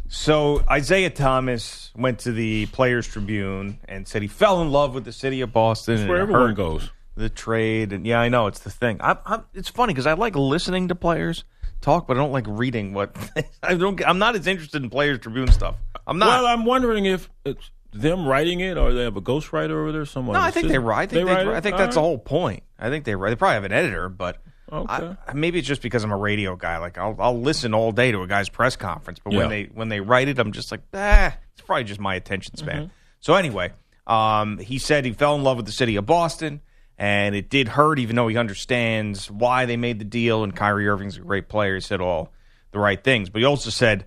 [0.07, 5.03] So Isaiah Thomas went to the Players Tribune and said he fell in love with
[5.05, 5.99] the city of Boston.
[6.01, 6.89] and Where it everyone goes.
[7.17, 8.97] The trade, and yeah, I know it's the thing.
[8.99, 11.45] I, I, it's funny because I like listening to players
[11.85, 13.15] talk, but I don't like reading what
[13.63, 14.05] I don't.
[14.05, 15.75] I'm not as interested in Players Tribune stuff.
[16.07, 16.27] I'm not.
[16.27, 20.05] Well, I'm wondering if it's them writing it or they have a ghostwriter over there.
[20.05, 20.33] Someone.
[20.33, 20.97] No, I think they write.
[20.97, 22.63] I think, they write I think that's the whole point.
[22.77, 23.29] I think they write.
[23.29, 25.15] They probably have an editor, but Okay.
[25.27, 26.77] I, maybe it's just because I'm a radio guy.
[26.79, 29.39] Like I'll, I'll listen all day to a guy's press conference, but Yeah.
[29.39, 32.57] when they when they write it, I'm just like, ah, it's probably just my attention
[32.57, 32.75] span.
[32.75, 32.91] Mm-hmm.
[33.19, 33.71] So anyway,
[34.07, 36.61] um, he said he fell in love with the city of Boston,
[36.97, 40.43] and it did hurt, even though he understands why they made the deal.
[40.43, 41.75] And Kyrie Irving's a great player.
[41.75, 42.31] He said all
[42.71, 44.05] the right things, but he also said,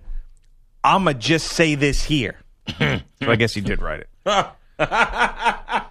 [0.83, 2.39] "I'ma just say this here."
[2.77, 4.09] so I guess he did write it.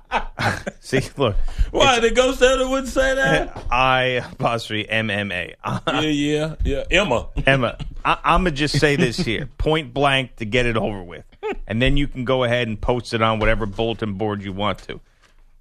[0.81, 1.37] See, look,
[1.71, 3.65] Why the ghost editor wouldn't say that?
[3.71, 5.55] I apostrophe MMA.
[5.87, 6.85] yeah, yeah, yeah.
[6.91, 7.29] Emma.
[7.47, 11.25] Emma, I, I'm gonna just say this here, point blank, to get it over with,
[11.67, 14.79] and then you can go ahead and post it on whatever bulletin board you want
[14.85, 15.01] to.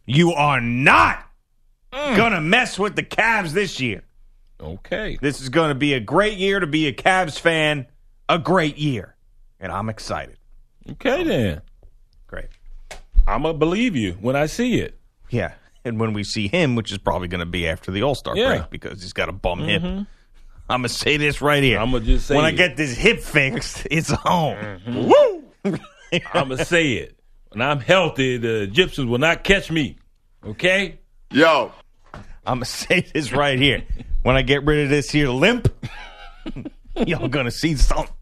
[0.06, 1.27] You are not
[2.16, 4.04] gonna mess with the Cavs this year.
[4.60, 5.18] Okay.
[5.22, 7.86] This is gonna be a great year to be a Cavs fan.
[8.30, 9.16] A great year,
[9.60, 10.38] and I'm excited.
[10.92, 11.62] Okay then.
[12.28, 12.48] Great,
[13.28, 15.00] I'm gonna believe you when I see it.
[15.30, 15.54] yeah.
[15.86, 18.58] And when we see him, which is probably gonna be after the All Star Yeah.
[18.58, 19.82] break, because he's got a bum hip.
[19.84, 20.06] I'm
[20.70, 21.80] gonna say this right here.
[21.80, 24.58] I'm gonna just say when I get this hip fixed, it's home.
[24.58, 25.06] Mm-hmm.
[25.64, 25.80] Woo!
[26.34, 27.18] I'm gonna say it.
[27.54, 29.96] When I'm healthy, the Egyptians will not catch me.
[30.46, 31.00] Okay.
[31.32, 31.72] Yo,
[32.48, 33.84] I'm gonna say this right here.
[34.24, 35.68] When I get rid of this here limp,
[36.96, 38.14] y'all gonna see something.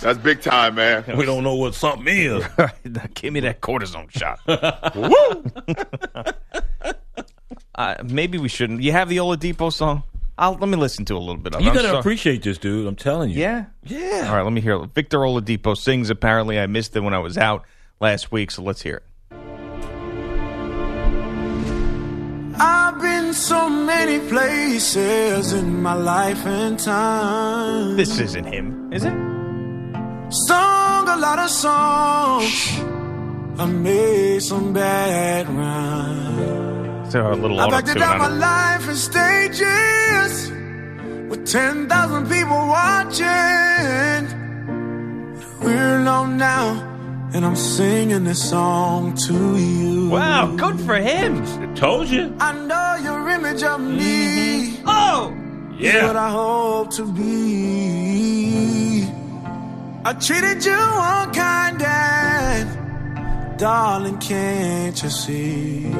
[0.00, 1.04] that's big time, man.
[1.16, 2.44] We don't know what something is.
[2.84, 4.40] Now Give me that cortisone shot.
[4.96, 5.44] Woo!
[7.74, 8.82] uh, maybe we shouldn't.
[8.82, 10.02] You have the Oladipo song.
[10.38, 11.64] I'll let me listen to a little bit of it.
[11.64, 12.86] You I'm gotta appreciate this, dude.
[12.86, 13.40] I'm telling you.
[13.40, 13.66] Yeah.
[13.84, 14.26] Yeah.
[14.28, 14.94] All right, let me hear it.
[14.94, 16.10] Victor Oladipo sings.
[16.10, 17.64] Apparently, I missed it when I was out
[18.00, 19.02] last week, so let's hear it.
[22.60, 27.96] I've been so many places in my life and time.
[27.96, 29.12] This isn't him, is it?
[30.30, 32.78] Sung a lot of songs.
[33.58, 37.12] I made some bad rhymes.
[37.12, 40.50] So a little I've acted out my life in stages
[41.30, 43.26] with 10,000 people watching.
[45.62, 46.82] We're alone now,
[47.34, 50.08] and I'm singing this song to you.
[50.10, 51.44] Wow, good for him.
[51.74, 52.34] Told you.
[52.40, 54.76] I know your image of me.
[54.78, 54.88] Mm-hmm.
[54.88, 55.34] Oh,
[55.78, 56.06] Yeah.
[56.06, 59.06] what I hope to be.
[60.04, 65.90] I treated you unkind and darling, can't you see?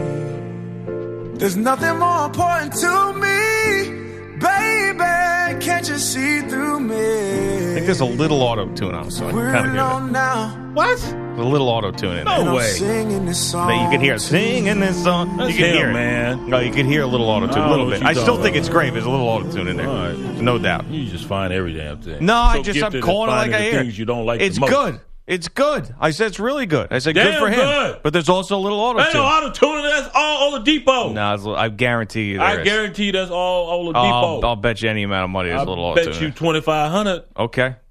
[1.38, 3.97] There's nothing more important to me,
[4.40, 5.64] baby.
[5.64, 6.96] Can't you see through me?
[6.96, 10.12] I think there's a little auto tune on so I We're kind of hear it.
[10.12, 10.70] now.
[10.74, 10.98] What?
[10.98, 11.14] that.
[11.38, 12.46] A little auto tune in No there.
[12.46, 12.66] and way.
[12.66, 13.68] singing this song.
[13.68, 15.36] That you can hear singing this song.
[15.36, 15.92] That's you can him, hear it.
[15.92, 16.48] man.
[16.50, 18.02] No, you can hear a little auto tune, a little bit.
[18.02, 18.78] I still talking think it's about.
[18.78, 18.92] great.
[18.92, 20.18] There's a little auto tune in there, All right.
[20.18, 20.86] no doubt.
[20.88, 22.24] You just find every damn thing.
[22.24, 23.80] No, I So just I'm gifted at calling it like finding I the hear.
[23.82, 24.40] things you don't like.
[24.40, 24.70] It's the most.
[24.72, 25.00] good.
[25.28, 25.94] It's good.
[26.00, 26.88] I said it's really good.
[26.90, 27.56] I said good for him.
[27.60, 28.00] good.
[28.02, 29.30] But there's also a little auto Ain't no tune.
[29.30, 29.84] auto tuning.
[29.84, 31.12] That's all Oladipo.
[31.12, 32.40] No, it's- I guarantee you.
[32.40, 32.64] I is.
[32.64, 33.96] guarantee that's all Oladipo.
[34.42, 36.62] I'll, I'll bet you any amount of money there's a little auto bet you twenty
[36.62, 37.24] five hundred.
[37.36, 37.76] Okay.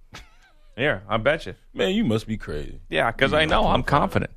[0.80, 1.56] Yeah, I bet you.
[1.74, 2.80] Man, you must be crazy.
[2.88, 4.30] Yeah, because I know I'm confident.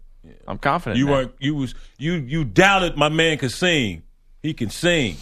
[0.49, 0.99] I'm confident.
[0.99, 1.13] You now.
[1.13, 1.35] weren't.
[1.39, 1.75] You was.
[1.99, 4.05] You you doubted my man could sing.
[4.43, 5.17] He can sing.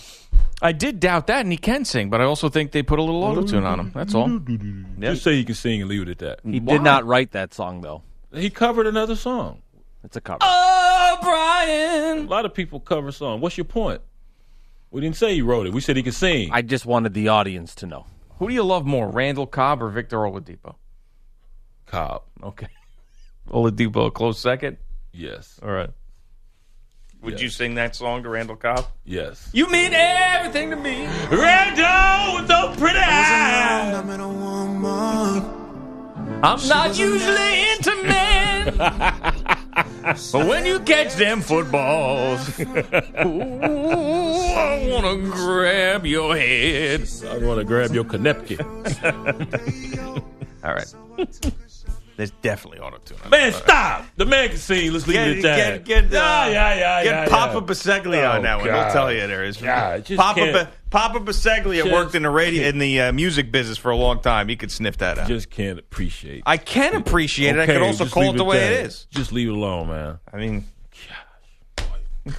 [0.61, 3.03] I did doubt that, and he can sing, but I also think they put a
[3.03, 3.92] little auto tune on him.
[3.94, 4.29] That's all.
[4.29, 5.12] Yeah.
[5.12, 6.40] Just say he can sing and leave it at that.
[6.44, 6.75] He Why?
[6.75, 8.03] did not write that song though.
[8.35, 9.62] He covered another song.
[10.05, 10.38] It's a cover.
[10.40, 12.27] Oh, Brian!
[12.27, 13.40] A lot of people cover songs.
[13.40, 14.01] What's your point?
[14.90, 15.73] We didn't say he wrote it.
[15.73, 16.51] We said he could sing.
[16.53, 18.07] I just wanted the audience to know.
[18.38, 20.77] Who do you love more, Randall Cobb or Victor Oladipo?
[21.87, 22.23] Cobb.
[22.42, 22.68] Okay.
[23.51, 24.77] Oladipo, a close second.
[25.12, 25.59] Yes.
[25.62, 25.90] All right.
[27.23, 27.43] Would Yes.
[27.43, 28.87] you sing that song to Randall Cobb?
[29.05, 29.49] Yes.
[29.53, 31.07] You mean everything to me.
[31.31, 33.95] Randall with those pretty eyes.
[33.95, 35.45] I met a woman.
[36.43, 38.75] I'm not usually into men.
[40.33, 42.65] but when you catch them footballs, ooh,
[43.25, 47.09] I want to grab your head.
[47.29, 48.59] I want to grab your Konepke.
[50.65, 50.95] All right.
[52.19, 53.17] There's definitely auto tune.
[53.31, 54.05] Man, stop!
[54.17, 54.93] The man can sing.
[54.93, 55.85] Let's leave Get, it at that.
[55.85, 57.61] get, get, uh, yeah, yeah, yeah, get yeah, Papa yeah.
[57.61, 58.67] Biseglia Oh, on that one.
[58.67, 58.83] God.
[58.87, 59.57] He'll tell you there is.
[59.57, 63.79] Just Papa, can't- Papa Biseglia Just worked in the radio in the uh, music business
[63.79, 64.49] for a long time.
[64.49, 65.29] He could sniff that out.
[65.29, 66.43] Just can't appreciate.
[66.45, 67.61] I can appreciate it.
[67.61, 68.87] I could also just call leave it the way it that.
[68.87, 69.07] is.
[69.11, 70.19] Just leave it alone, man.
[70.33, 70.65] I mean,
[72.27, 72.35] gosh.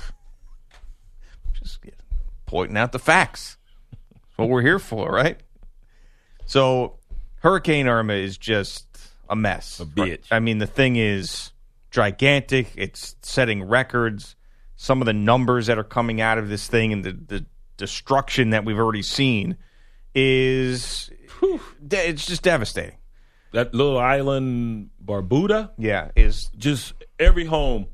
[1.57, 1.79] just
[2.45, 3.55] pointing out the facts.
[4.11, 5.39] That's what we're here for, right?
[6.45, 6.97] So,
[7.37, 8.88] Hurricane Irma is just
[9.29, 9.79] a mess.
[9.79, 10.25] A bitch.
[10.31, 11.51] I mean, the thing is
[11.91, 12.71] gigantic.
[12.75, 14.35] It's setting records.
[14.75, 17.45] Some of the numbers that are coming out of this thing and the, the
[17.77, 19.57] destruction that we've already seen
[20.15, 21.09] is
[21.85, 22.97] de- it's just devastating.
[23.51, 27.87] That little island, Barbuda, Yeah, is just every home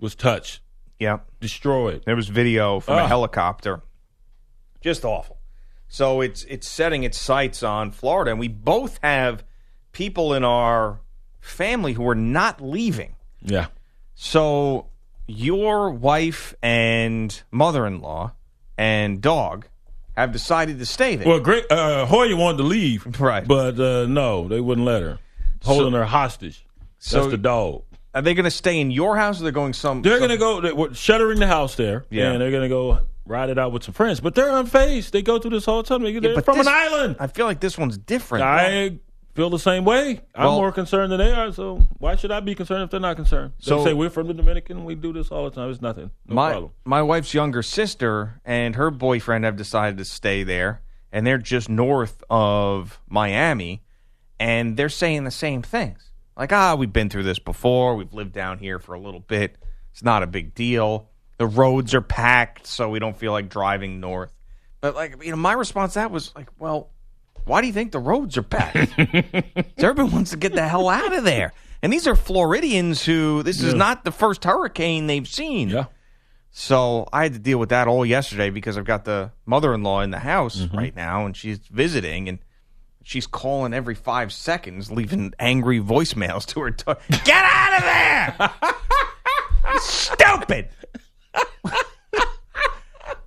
[0.00, 0.60] was touched,
[0.98, 1.18] yeah.
[1.40, 2.02] destroyed.
[2.06, 3.82] There was video from a helicopter.
[4.80, 5.38] Just awful.
[5.88, 9.44] So it's it's setting its sights on Florida, and we both have
[9.96, 11.00] people in our
[11.40, 13.14] family who are not leaving.
[13.40, 13.68] Yeah.
[14.14, 14.88] So
[15.26, 18.32] your wife and mother-in-law
[18.76, 19.66] and dog
[20.14, 21.26] have decided to stay there.
[21.26, 21.64] Well, great.
[21.70, 23.46] Uh, Hoya wanted to leave, Right.
[23.48, 25.18] But uh, no, they wouldn't let her,
[25.64, 26.66] holding her hostage.
[26.98, 27.82] So- That's the dog.
[28.14, 30.00] Are they going to stay in your house, or they're going some?
[30.02, 30.60] They're some- gonna go.
[30.88, 32.32] They, shuttering the house there, Yeah.
[32.32, 34.20] and they're gonna go ride it out with some friends.
[34.20, 35.10] But they're unfazed.
[35.10, 36.02] They go through this whole time.
[36.02, 37.16] They're but from this- an island.
[37.20, 38.42] I feel like this one's different.
[38.44, 38.98] I
[39.36, 40.20] feel the same way.
[40.34, 41.52] I'm Well- more concerned than they are.
[41.52, 43.52] So why should I be concerned if they're not concerned?
[43.60, 44.84] They So- say we're from the Dominican.
[44.84, 45.70] We do this all the time.
[45.70, 46.10] It's nothing.
[46.26, 46.72] No my problem.
[46.84, 50.80] my wife's younger sister and her boyfriend have decided to stay there,
[51.12, 53.82] and they're just north of Miami,
[54.40, 56.10] and they're saying the same things.
[56.36, 57.94] Like, ah, we've been through this before.
[57.96, 59.56] We've lived down here for a little bit.
[59.92, 61.08] It's not a big deal.
[61.38, 64.32] The roads are packed, so we don't feel like driving north.
[64.80, 66.90] But like, you know, my response to that was like, well,
[67.46, 68.92] why do you think the roads are packed?
[69.78, 71.52] Everyone wants to get the hell out of there.
[71.82, 73.78] And these are Floridians who this is Yeah.
[73.78, 75.68] not the first hurricane they've seen.
[75.70, 75.84] Yeah.
[76.50, 79.82] So I had to deal with that all yesterday because I've got the mother in
[79.82, 80.76] law in the house Mm-hmm.
[80.76, 82.38] right now and she's visiting and
[83.04, 86.70] she's calling every five seconds, leaving angry voicemails to her.
[86.72, 87.82] To- Get out of
[88.62, 88.70] there!
[89.80, 90.68] Stupid!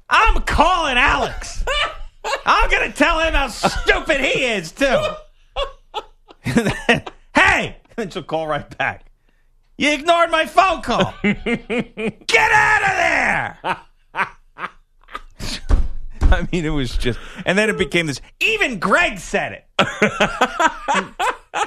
[0.10, 1.64] I'm calling Alex.
[2.46, 5.02] I'm gonna tell him how stupid he is too.
[7.36, 9.06] hey, and she'll call right back.
[9.78, 11.14] You ignored my phone call.
[11.24, 13.58] Get out of there.
[16.32, 18.22] I mean, it was just, and then it became this.
[18.40, 19.66] Even Greg said it.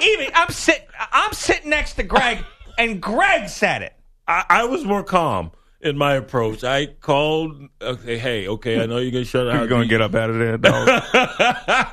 [0.01, 2.39] even I'm sit, I'm sitting next to Greg,
[2.77, 3.93] and Greg said it.
[4.27, 5.51] I, I was more calm
[5.83, 6.63] in my approach.
[6.63, 7.61] I called.
[7.81, 9.55] Okay, hey, okay, I know you're gonna shut out.
[9.55, 10.87] You're gonna get up out of there, dog.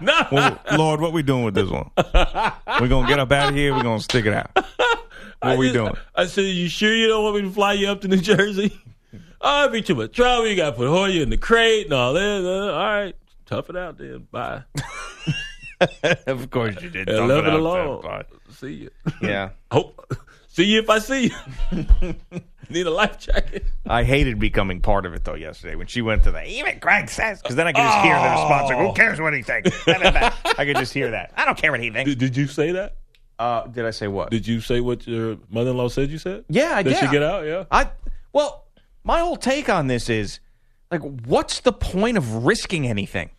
[0.00, 0.26] no.
[0.32, 1.90] Well, Lord, what we doing with this one?
[1.96, 3.74] We're gonna get up out of here.
[3.74, 4.50] We're gonna stick it out.
[5.42, 5.92] What I we just- doing?
[6.14, 8.78] I said, "You sure you don't want me to fly you up to New Jersey?
[9.40, 10.46] oh, it'd be too much trouble.
[10.46, 12.44] You got to put Hoya in the crate and all that.
[12.44, 14.26] Uh, all right, tough it out then.
[14.30, 14.64] Bye.
[16.26, 17.08] of course you did.
[17.08, 18.02] Yeah, Tough left it it alone.
[18.02, 18.90] there, See you.
[19.22, 19.50] Yeah.
[19.72, 20.14] Hope.
[20.52, 21.32] See you if I see
[21.72, 22.14] you.
[22.70, 23.64] Need a life jacket.
[23.86, 27.08] I hated becoming part of it though yesterday when she went to the even Greg
[27.08, 29.70] says because then I could just hear the response like, "Who cares what he thinks?"
[29.88, 31.32] I could just hear that.
[31.36, 32.10] I don't care what he thinks.
[32.10, 32.96] Did, did you say that?
[33.38, 34.30] Uh, did I say what?
[34.30, 36.44] Did you say what your mother-in-law said you said?
[36.48, 36.96] Yeah, I did.
[36.96, 37.46] she get out?
[37.46, 37.64] Yeah.
[37.70, 37.90] I
[38.32, 38.66] well,
[39.04, 40.40] my whole take on this is
[40.90, 43.30] like, what's the point of risking anything?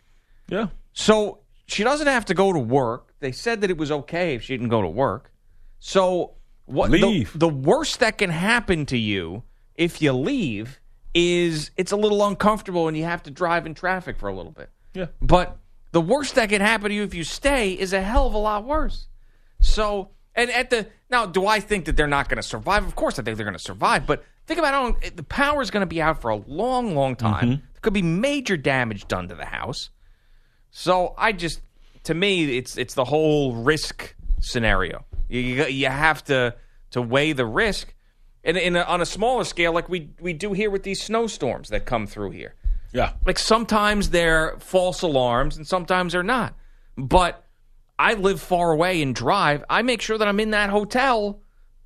[0.48, 0.68] Yeah.
[0.94, 3.14] So she doesn't have to go to work.
[3.20, 5.30] They said that it was okay if she didn't go to work.
[5.78, 6.32] So
[6.72, 6.90] what?
[6.90, 7.38] the- Leave.
[7.38, 9.42] The, worst that can happen to you
[9.74, 10.80] if you leave
[11.14, 14.52] is it's a little uncomfortable and you have to drive in traffic for a little
[14.52, 14.70] bit.
[14.94, 15.06] Yeah.
[15.20, 15.58] But
[15.92, 18.38] the worst that can happen to you if you stay is a hell of a
[18.38, 19.08] lot worse.
[19.60, 22.86] So, and at the now, do I think that they're not going to survive?
[22.86, 24.06] Of course, I think they're going to survive.
[24.06, 27.16] But think about how the power is going to be out for a long, long
[27.16, 27.44] time.
[27.44, 27.50] Mm-hmm.
[27.50, 29.90] There could be major damage done to the house.
[30.70, 31.60] So I just,
[32.04, 35.04] to me, it's it's the whole risk scenario.
[35.32, 36.54] You you, you have to
[36.90, 37.94] to weigh the risk,
[38.44, 41.70] and in a, on a smaller scale, like we we do here with these snowstorms
[41.70, 42.54] that come through here.
[42.92, 43.12] Yeah.
[43.24, 46.54] Like sometimes they're false alarms and sometimes they're not.
[46.98, 47.42] But
[47.98, 49.64] I live far away and drive.
[49.70, 51.40] I make sure that I'm in that hotel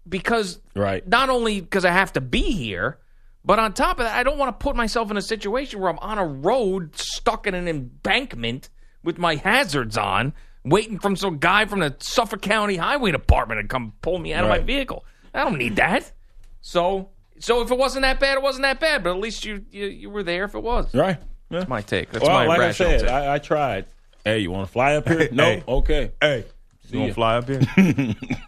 [0.08, 1.06] because Right.
[1.06, 2.98] not only because I have to be here,
[3.44, 5.90] but on top of that, I don't want to put myself in a situation where
[5.90, 8.68] I'm on a road stuck in an embankment
[9.04, 10.32] with my hazards on,
[10.66, 14.44] waiting from some guy from the Suffolk County Highway Department to come pull me out
[14.44, 15.04] of my vehicle.
[15.32, 16.12] I don't need that.
[16.60, 19.04] So, so if it wasn't that bad, it wasn't that bad.
[19.04, 20.92] But at least you you, you were there if it was.
[20.94, 21.18] Right.
[21.50, 21.58] Yeah.
[21.58, 22.10] That's my take.
[22.10, 23.10] That's well, my like I said, take.
[23.10, 23.86] I, I tried.
[24.24, 25.28] Hey, you want to fly up here?
[25.32, 25.44] no.
[25.44, 25.64] Hey.
[25.68, 26.12] Okay.
[26.20, 26.44] Hey,
[26.88, 28.14] you want to fly up here?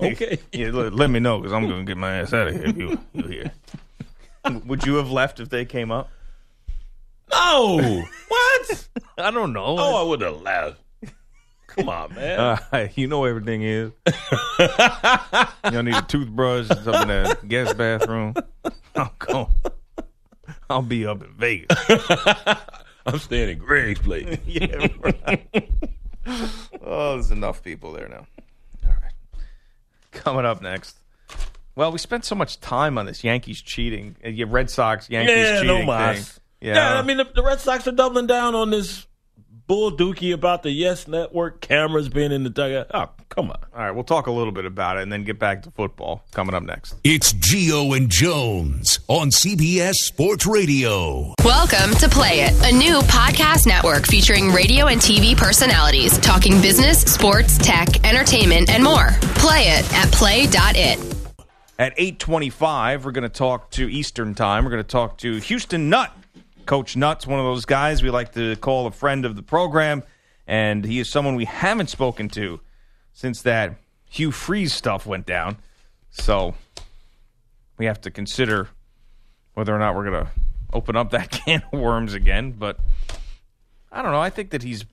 [0.00, 0.38] Okay.
[0.52, 2.66] yeah, let, let me know because I'm going to get my ass out of here
[2.66, 3.52] if you you here.
[4.66, 6.10] Would you have left if they came up?
[7.30, 8.04] No.
[8.28, 8.88] what?
[9.18, 9.76] I don't know.
[9.78, 10.80] Oh, I would have left.
[11.78, 12.40] Come on, man.
[12.40, 13.92] Uh, you know everything is.
[14.58, 16.68] you don't need a toothbrush.
[16.70, 18.34] It's up in the guest bathroom.
[18.96, 19.48] I'll go.
[20.68, 21.78] I'll be up in Vegas.
[23.06, 24.38] I'm staying in Greg's place.
[24.44, 25.70] yeah, right.
[26.82, 28.26] oh, there's enough people there now.
[28.84, 29.12] All right.
[30.10, 30.98] Coming up next.
[31.76, 34.16] Well, we spent so much time on this Yankees cheating.
[34.26, 36.28] Uh, Red Sox, Yankees yeah, cheating no mas.
[36.28, 36.42] thing.
[36.60, 36.98] Yeah.
[36.98, 39.06] I mean the, the Red Sox are doubling down on this
[39.68, 42.86] bull dookie about the Yes Network cameras being in the dugout.
[42.92, 43.58] Oh, come on.
[43.74, 46.24] All right, we'll talk a little bit about it and then get back to football
[46.32, 46.94] coming up next.
[47.04, 51.34] It's Gio and Jones on CBS Sports Radio.
[51.44, 57.02] Welcome to Play It, a new podcast network featuring radio and TV personalities talking business,
[57.02, 59.10] sports, tech, entertainment, and more.
[59.36, 60.98] Play it at play.it.
[61.78, 64.64] At 8:25, we're going to talk to Eastern Time.
[64.64, 66.10] We're going to talk to Houston Nutt.
[66.68, 70.02] Coach Nutt's, one of those guys we like to call a friend of the program,
[70.46, 72.60] and he is someone we haven't spoken to
[73.14, 75.56] since that Hugh Freeze stuff went down.
[76.10, 76.54] So
[77.78, 78.68] we have to consider
[79.54, 80.30] whether or not we're going to
[80.74, 82.52] open up that can of worms again.
[82.52, 82.78] But
[83.90, 84.20] I don't know.
[84.20, 84.84] I think that he's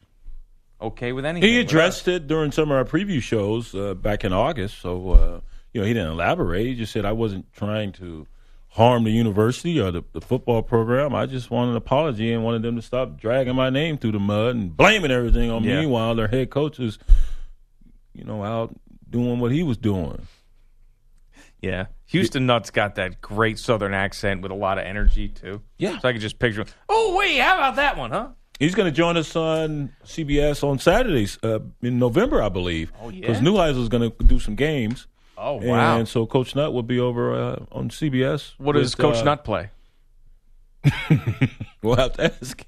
[0.82, 1.50] okay with anything.
[1.50, 4.80] He addressed it during some of our preview shows uh, back in August.
[4.80, 5.40] So, uh,
[5.74, 6.68] you know, he didn't elaborate.
[6.68, 8.28] He just said, I wasn't trying to
[8.76, 11.16] harm the university or the, the football program.
[11.16, 14.20] I just wanted an apology and wanted them to stop dragging my name through the
[14.20, 15.80] mud and blaming everything on Yeah.
[15.82, 17.00] me while their head coach is,
[18.14, 18.76] you know, out
[19.10, 20.28] doing what he was doing.
[21.62, 21.86] Yeah.
[22.08, 25.62] Houston Nutt's got that great southern accent with a lot of energy, too.
[25.78, 25.98] Yeah.
[26.00, 26.68] So I could just picture him.
[26.90, 28.28] Oh, wait, how about that one, huh?
[28.60, 32.92] He's going to join us on CBS on Saturdays uh, in November, I believe.
[33.02, 33.22] Oh, yeah?
[33.22, 35.08] Because Neuheisel's going to do some games.
[35.38, 35.98] Oh, wow.
[35.98, 38.54] And so Coach Nutt will be over uh, on CBS.
[38.58, 39.70] What does with, Coach uh, Nutt play?
[41.86, 42.66] We'll have to ask.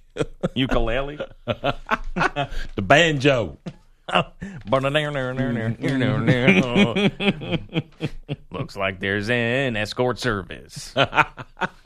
[0.53, 1.17] Ukulele?
[1.45, 3.57] the banjo.
[8.51, 10.93] Looks like there's an escort service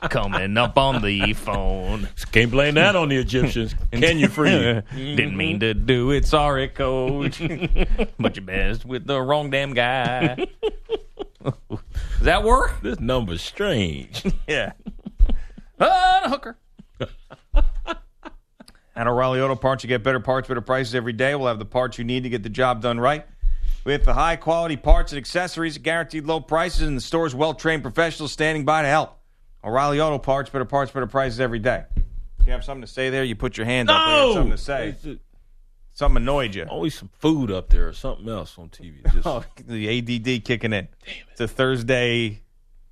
[0.08, 2.08] coming up on the phone.
[2.32, 3.74] Can't blame that on the Egyptians.
[3.90, 4.50] Can you, free?
[4.94, 6.26] Didn't mean to do it.
[6.26, 7.42] Sorry, coach.
[8.18, 10.46] but you messed with the wrong damn guy.
[11.42, 11.80] Does
[12.20, 12.80] that work?
[12.82, 14.24] This number's strange.
[14.46, 14.72] Yeah.
[15.80, 16.56] Ah, the hooker.
[18.94, 21.34] At O'Reilly Auto Parts, you get better parts, better prices every day.
[21.34, 23.26] We'll have the parts you need to get the job done right.
[23.84, 27.82] With the high quality parts and accessories, guaranteed low prices, and the store's well trained
[27.82, 29.18] professionals standing by to help.
[29.64, 31.84] O'Reilly Auto Parts, better parts, better prices every day.
[32.40, 33.96] If you have something to say there, you put your hand up.
[34.08, 34.34] you have No!
[34.34, 35.18] something to say.
[35.94, 36.64] Something annoyed you.
[36.64, 39.02] Always some food up there or something else on TV.
[39.12, 40.84] Just, Oh, the ADD kicking in.
[40.84, 40.94] It.
[41.32, 42.40] It's a Thursday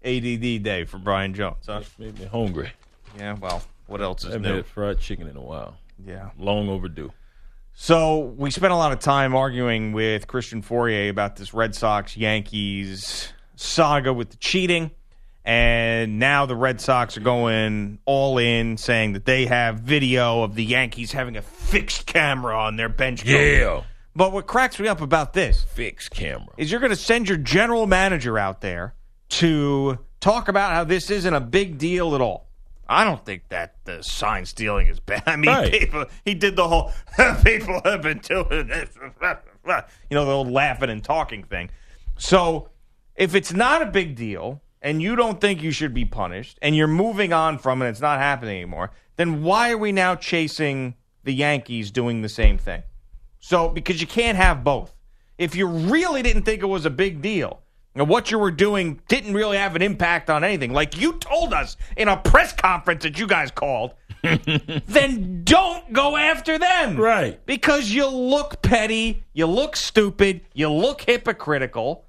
[0.04, 1.64] ADD day for Brian Jones.
[1.66, 1.82] Huh?
[1.98, 2.70] made me hungry.
[3.18, 4.56] Yeah, well, what else is I haven't new?
[4.56, 5.76] had fried chicken in a while.
[6.06, 6.30] Yeah.
[6.38, 7.12] Long overdue.
[7.74, 12.16] So we spent a lot of time arguing with Christian Fauria about this Red Sox
[12.16, 14.90] Yankees saga with the cheating.
[15.44, 20.54] And now the Red Sox are going all in, saying that they have video of
[20.54, 23.24] the Yankees having a fixed camera on their bench.
[23.24, 23.82] Yeah.
[24.14, 26.52] But what cracks me up about this Fixed camera.
[26.58, 28.94] is you're going to send your general manager out there
[29.30, 32.49] to talk about how this isn't a big deal at all.
[32.90, 35.22] I don't think that the sign stealing is bad.
[35.26, 35.70] I mean, Right.
[35.72, 36.92] people, he did the whole
[37.44, 38.90] people have been doing this,
[39.30, 41.70] you know, the old laughing and talking thing.
[42.18, 42.70] So
[43.14, 46.74] if it's not a big deal and you don't think you should be punished and
[46.74, 50.94] you're moving on from it, it's not happening anymore, then why are we now chasing
[51.22, 52.82] the Yankees doing the same thing?
[53.38, 54.94] So, because you can't have both.
[55.38, 57.60] If you really didn't think it was a big deal,
[57.94, 61.52] and what you were doing didn't really have an impact on anything, like you told
[61.52, 66.96] us in a press conference that you guys called, then don't go after them.
[66.96, 67.44] Right.
[67.46, 72.04] Because you look petty, you look stupid, you look hypocritical,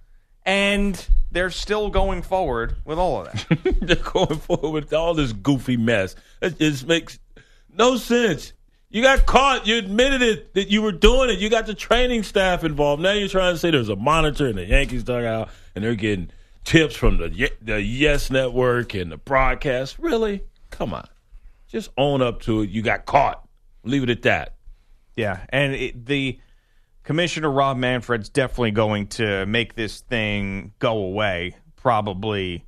[0.45, 3.77] and they're still going forward with all of that.
[3.81, 6.15] They're going forward with all this goofy mess.
[6.41, 7.19] It just makes
[7.73, 8.53] no sense.
[8.89, 9.65] You got caught.
[9.65, 11.39] You admitted it that you were doing it.
[11.39, 13.01] You got the training staff involved.
[13.01, 16.29] Now you're trying to say there's a monitor in the Yankees dugout, and they're getting
[16.63, 19.99] tips from the the Yes Network and the broadcast.
[19.99, 20.43] Really?
[20.69, 21.07] Come on,
[21.67, 22.69] just own up to it.
[22.69, 23.47] You got caught.
[23.83, 24.55] Leave it at that.
[25.15, 26.39] Yeah, and it, the
[27.03, 32.65] commissioner Rob Manfred's definitely going to make this thing go away probably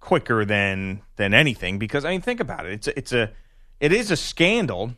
[0.00, 2.72] quicker than than anything because I mean think about it.
[2.72, 3.32] It's a, it's a
[3.80, 4.92] it is a scandal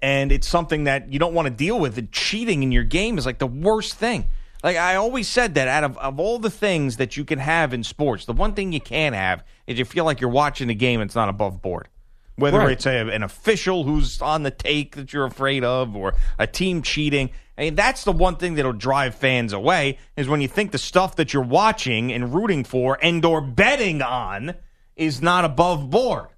[0.00, 1.98] and it's something that you don't want to deal with.
[1.98, 4.26] And cheating in your game is like the worst thing.
[4.62, 7.72] Like I always said that out of, of all the things that you can have
[7.72, 10.74] in sports, the one thing you can't have is you feel like you're watching a
[10.74, 11.88] game and it's not above board.
[12.36, 12.70] Whether Right.
[12.72, 16.82] it's a, an official who's on the take that you're afraid of or a team
[16.82, 17.30] cheating.
[17.56, 20.78] I mean, that's the one thing that'll drive fans away is when you think the
[20.78, 24.54] stuff that you're watching and rooting for and or betting on
[24.94, 26.28] is not above board.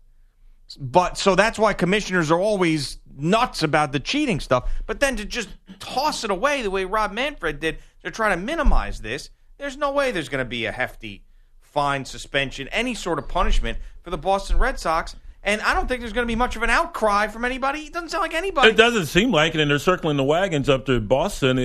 [0.79, 4.70] But so that's why commissioners are always nuts about the cheating stuff.
[4.86, 5.48] But then to just
[5.78, 9.92] toss it away the way Rob Manfred did, they're trying to minimize this, there's no
[9.92, 11.24] way there's going to be a hefty
[11.61, 15.14] fine, suspension, any sort of punishment for the Boston Red Sox.
[15.43, 17.80] And I don't think there's going to be much of an outcry from anybody.
[17.80, 18.68] It doesn't sound like anybody.
[18.68, 21.59] It doesn't seem like it, and they're circling the wagons up to Boston.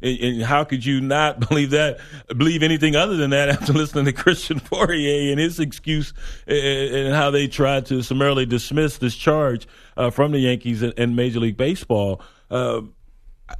[0.00, 1.98] And, how could you not believe that?
[2.28, 6.12] Believe anything other than that after listening to Christian Fauria and his excuse
[6.46, 9.66] and, how they tried to summarily dismiss this charge
[9.96, 12.22] uh, from the Yankees and Major League Baseball.
[12.50, 12.82] Uh,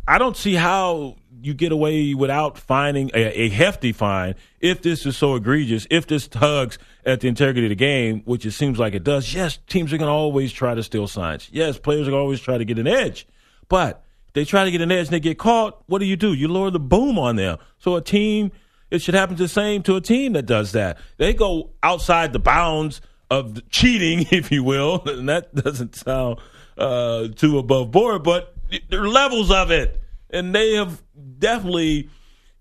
[0.07, 5.07] I don't see how you get away without finding a, a hefty fine if this
[5.07, 8.79] is so egregious, if this tugs at the integrity of the game, which it seems
[8.79, 9.33] like it does.
[9.33, 11.49] Yes, teams are going to always try to steal signs.
[11.53, 13.27] Yes, players are going to always try to get an edge.
[13.69, 16.17] But if they try to get an edge and they get caught, what do you
[16.17, 16.33] do?
[16.35, 17.59] You lower the boom on them.
[17.79, 18.51] So a team,
[18.91, 20.99] it should happen the same to a team that does that.
[21.17, 26.41] They go outside the bounds of the cheating, if you will, and that doesn't sound
[26.77, 28.55] uh, too above board, but
[28.89, 30.01] there are levels of it,
[30.31, 31.03] and they have
[31.39, 32.11] definitely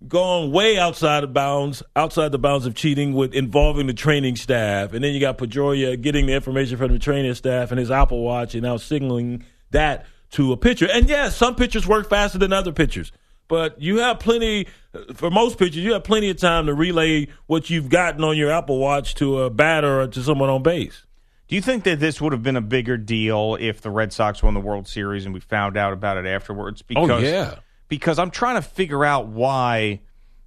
[0.08, 4.94] gone way outside of bounds, outside the bounds of cheating with involving the training staff,
[4.94, 8.22] and then you got Pedroia getting the information from the training staff and his Apple
[8.24, 10.88] Watch, and now signaling that to a pitcher.
[10.92, 13.12] And yes, some pitchers work faster than other pitchers.
[13.48, 14.68] But you have plenty,
[15.14, 18.52] for most pitchers, you have plenty of time to relay what you've gotten on your
[18.52, 21.06] Apple Watch to a batter or to someone on base.
[21.48, 24.44] Do you think that this would have been a bigger deal if the Red Sox
[24.44, 26.84] won the World Series and we found out about it afterwards?
[26.96, 27.56] Oh, yeah.
[27.88, 30.02] Because I'm trying to figure out why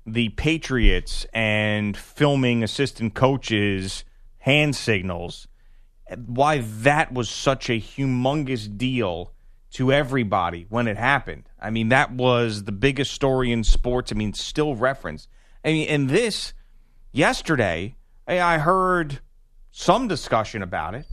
[0.06, 4.04] the Patriots and filming assistant coaches
[4.38, 5.48] hand signals,
[6.26, 9.32] why that was such a humongous deal
[9.70, 11.48] to everybody when it happened.
[11.58, 14.12] I mean, that was the biggest story in sports.
[14.12, 15.28] I mean, still referenced.
[15.64, 16.52] I mean, and this
[17.12, 17.94] yesterday,
[18.26, 19.20] I heard
[19.70, 21.06] some discussion about it.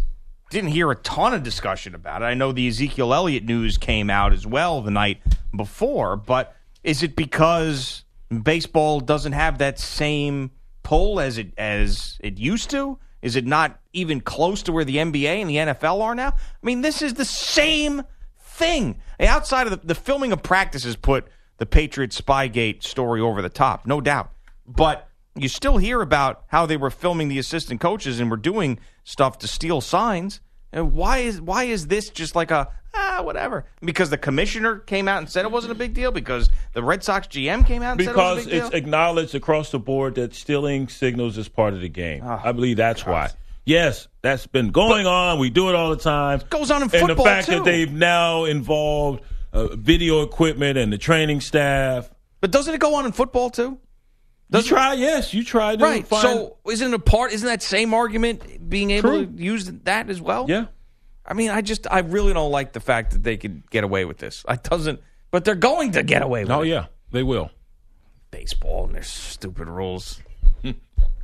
[0.50, 2.26] Didn't hear a ton of discussion about it.
[2.26, 5.22] I know the Ezekiel Elliott news came out as well the night
[5.56, 8.04] before, but is it because
[8.44, 10.52] baseball doesn't have that same
[10.84, 12.98] pull as it as it used to?
[13.22, 16.30] Is it not even close to where the NBA and the NFL are now?
[16.30, 18.04] I mean, this is the same
[18.40, 19.00] thing.
[19.20, 21.28] Outside of the, the filming of practices put
[21.58, 24.32] the Patriots Spygate story over the top, no doubt.
[24.66, 28.80] But you still hear about how they were filming the assistant coaches and were doing
[29.04, 30.42] stuff to steal signs.
[30.74, 33.66] And why is why is this just like a ah whatever?
[33.82, 36.12] Because the commissioner came out and said it wasn't a big deal.
[36.12, 38.70] Because the Red Sox GM came out and said it was because a big it's
[38.70, 38.78] deal.
[38.78, 42.22] acknowledged across the board that stealing signals is part of the game.
[42.24, 43.30] Ah, I believe that's why.
[43.66, 45.40] Yes, that's been going on.
[45.40, 46.42] We do it all the time.
[46.50, 47.56] goes on in football and the fact too.
[47.56, 52.10] that they've now involved uh, video equipment and the training staff.
[52.40, 53.78] But doesn't it go on in football too?
[54.50, 56.08] You try, yes, you try to right.
[56.08, 56.22] find.
[56.22, 57.34] So isn't it a part?
[57.34, 59.26] Isn't that same argument being able True.
[59.26, 60.46] to use that as well?
[60.48, 60.68] yeah,
[61.26, 64.06] I mean, I just I really don't like the fact that they could get away
[64.06, 64.46] with this.
[64.48, 66.70] I doesn't, but they're going to get away with oh it.
[66.70, 67.52] yeah, they will.
[68.32, 70.22] Baseball and their stupid rules.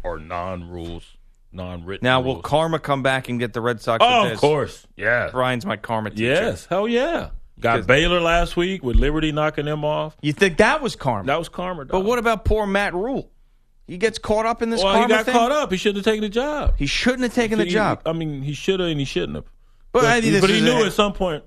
[0.06, 1.16] Or non-rules,
[1.54, 2.04] non-written.
[2.04, 4.04] Now, will karma come back and get the Red Sox?
[4.06, 6.24] Oh, of course, yeah, Brian's my karma teacher.
[6.24, 7.30] yes, hell yeah.
[7.60, 10.18] Got Baylor last week with Liberty knocking them off.
[10.22, 11.28] You think that was karma?
[11.28, 11.86] That was karma.
[11.86, 13.30] But what about poor Matt Rhule?
[13.88, 15.34] He gets caught up in this Well, karma he got thing?
[15.34, 15.72] caught up.
[15.72, 16.74] He shouldn't have taken the job.
[16.78, 18.02] He shouldn't have taken the He- job.
[18.06, 19.46] I mean, he should have and he shouldn't have.
[19.92, 21.44] But But, I this but he knew a- at some point.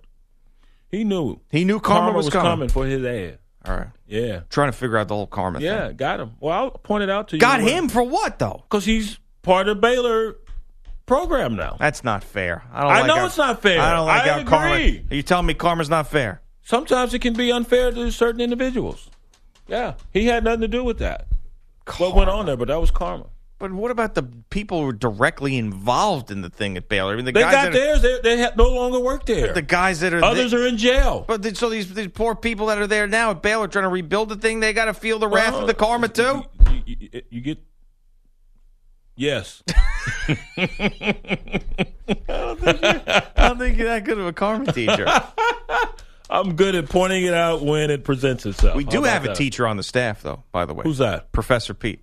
[0.90, 1.40] He knew.
[1.50, 2.50] He knew karma was coming.
[2.50, 3.38] coming for his ass.
[3.66, 3.88] All right.
[4.06, 4.40] Yeah.
[4.48, 5.96] Trying to figure out the whole karma Yeah, thing.
[5.96, 6.32] got him.
[6.38, 7.40] Well, I pointed out to you.
[7.40, 8.62] Got him for what though?
[8.70, 10.36] because he's part of Baylor
[11.06, 11.76] program now.
[11.78, 12.64] That's not fair.
[12.72, 12.90] I don't.
[12.90, 13.80] I like know how- it's not fair.
[13.80, 14.74] I don't like I how karma.
[14.74, 16.42] Are you telling me karma's not fair?
[16.62, 19.08] Sometimes it can be unfair to certain individuals.
[19.68, 21.26] Yeah, he had nothing to do with that.
[21.98, 23.26] What went on there, but that was karma.
[23.58, 27.14] But what about the people who were directly involved in the thing at Baylor?
[27.14, 28.22] I mean, the They guys got that are, theirs.
[28.22, 29.54] They, they no longer work there.
[29.54, 31.24] the guys that are Others there- are in jail.
[31.26, 33.88] But th- so these these poor people that are there now at Baylor trying to
[33.88, 36.42] rebuild the thing, they got to feel the wrath Well, of the uh, karma too.
[36.84, 37.58] You, you- you get
[39.16, 39.62] yes.
[42.28, 45.06] I don't think you're that good of a karma teacher.
[46.30, 48.74] I'm good at pointing it out when it presents itself.
[48.76, 49.36] we How do about have a that?
[49.36, 50.42] teacher on the staff, though.
[50.50, 51.30] By the way, Who's that?
[51.32, 52.00] Professor Pete?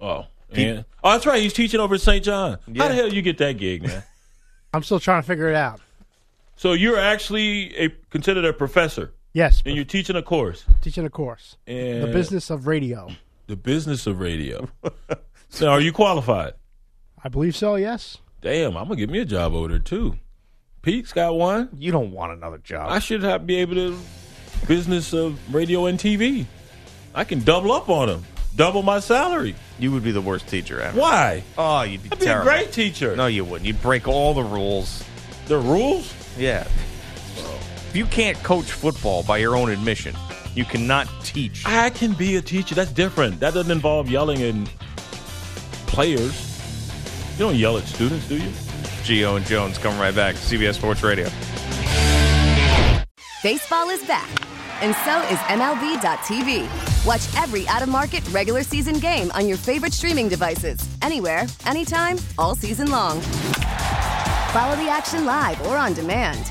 [0.00, 1.42] Oh, and, oh, that's right.
[1.42, 2.24] He's teaching over at St.
[2.24, 2.58] John.
[2.68, 2.82] Yeah.
[2.84, 4.04] How the hell you get that gig, man?
[4.72, 5.80] I'm still trying to figure it out.
[6.56, 11.10] so you're actually a considered a professor, Yes, and you're teaching a course, teaching a
[11.10, 13.08] course, and the business of radio.
[13.48, 14.68] the business of radio.
[15.48, 16.54] so, are you qualified?
[17.22, 17.76] I believe so.
[17.76, 18.18] Yes.
[18.40, 20.18] Damn, I'm gonna give me a job over there too.
[20.82, 21.70] Pete's got one.
[21.78, 22.90] You don't want another job.
[22.90, 23.98] I should have be able to
[24.68, 26.44] business of radio and TV.
[27.14, 28.24] I can double up on him,
[28.54, 29.54] double my salary.
[29.78, 31.00] you would be the worst teacher ever.
[31.00, 31.42] Why?
[31.56, 32.50] Oh, you'd be I'd be terrible.
[32.50, 33.16] a great teacher.
[33.16, 33.66] No, you wouldn't.
[33.66, 35.02] You'd break all the rules.
[35.46, 36.12] The rules?
[36.36, 36.66] Yeah.
[37.88, 40.14] If you can't coach football by your own admission,
[40.54, 41.64] you cannot teach.
[41.64, 42.74] I can be a teacher.
[42.74, 43.40] That's different.
[43.40, 44.54] That doesn't involve yelling at
[45.86, 46.50] players.
[47.32, 48.50] You don't yell at students, do you?
[49.04, 50.34] Gio and Jones coming right back.
[50.36, 51.28] CBS Sports Radio.
[53.42, 54.28] Baseball is back,
[54.82, 57.04] and so is MLB.tv.
[57.04, 62.16] Watch every out of market regular season game on your favorite streaming devices, anywhere, anytime,
[62.38, 63.20] all season long.
[63.20, 66.50] Follow the action live or on demand.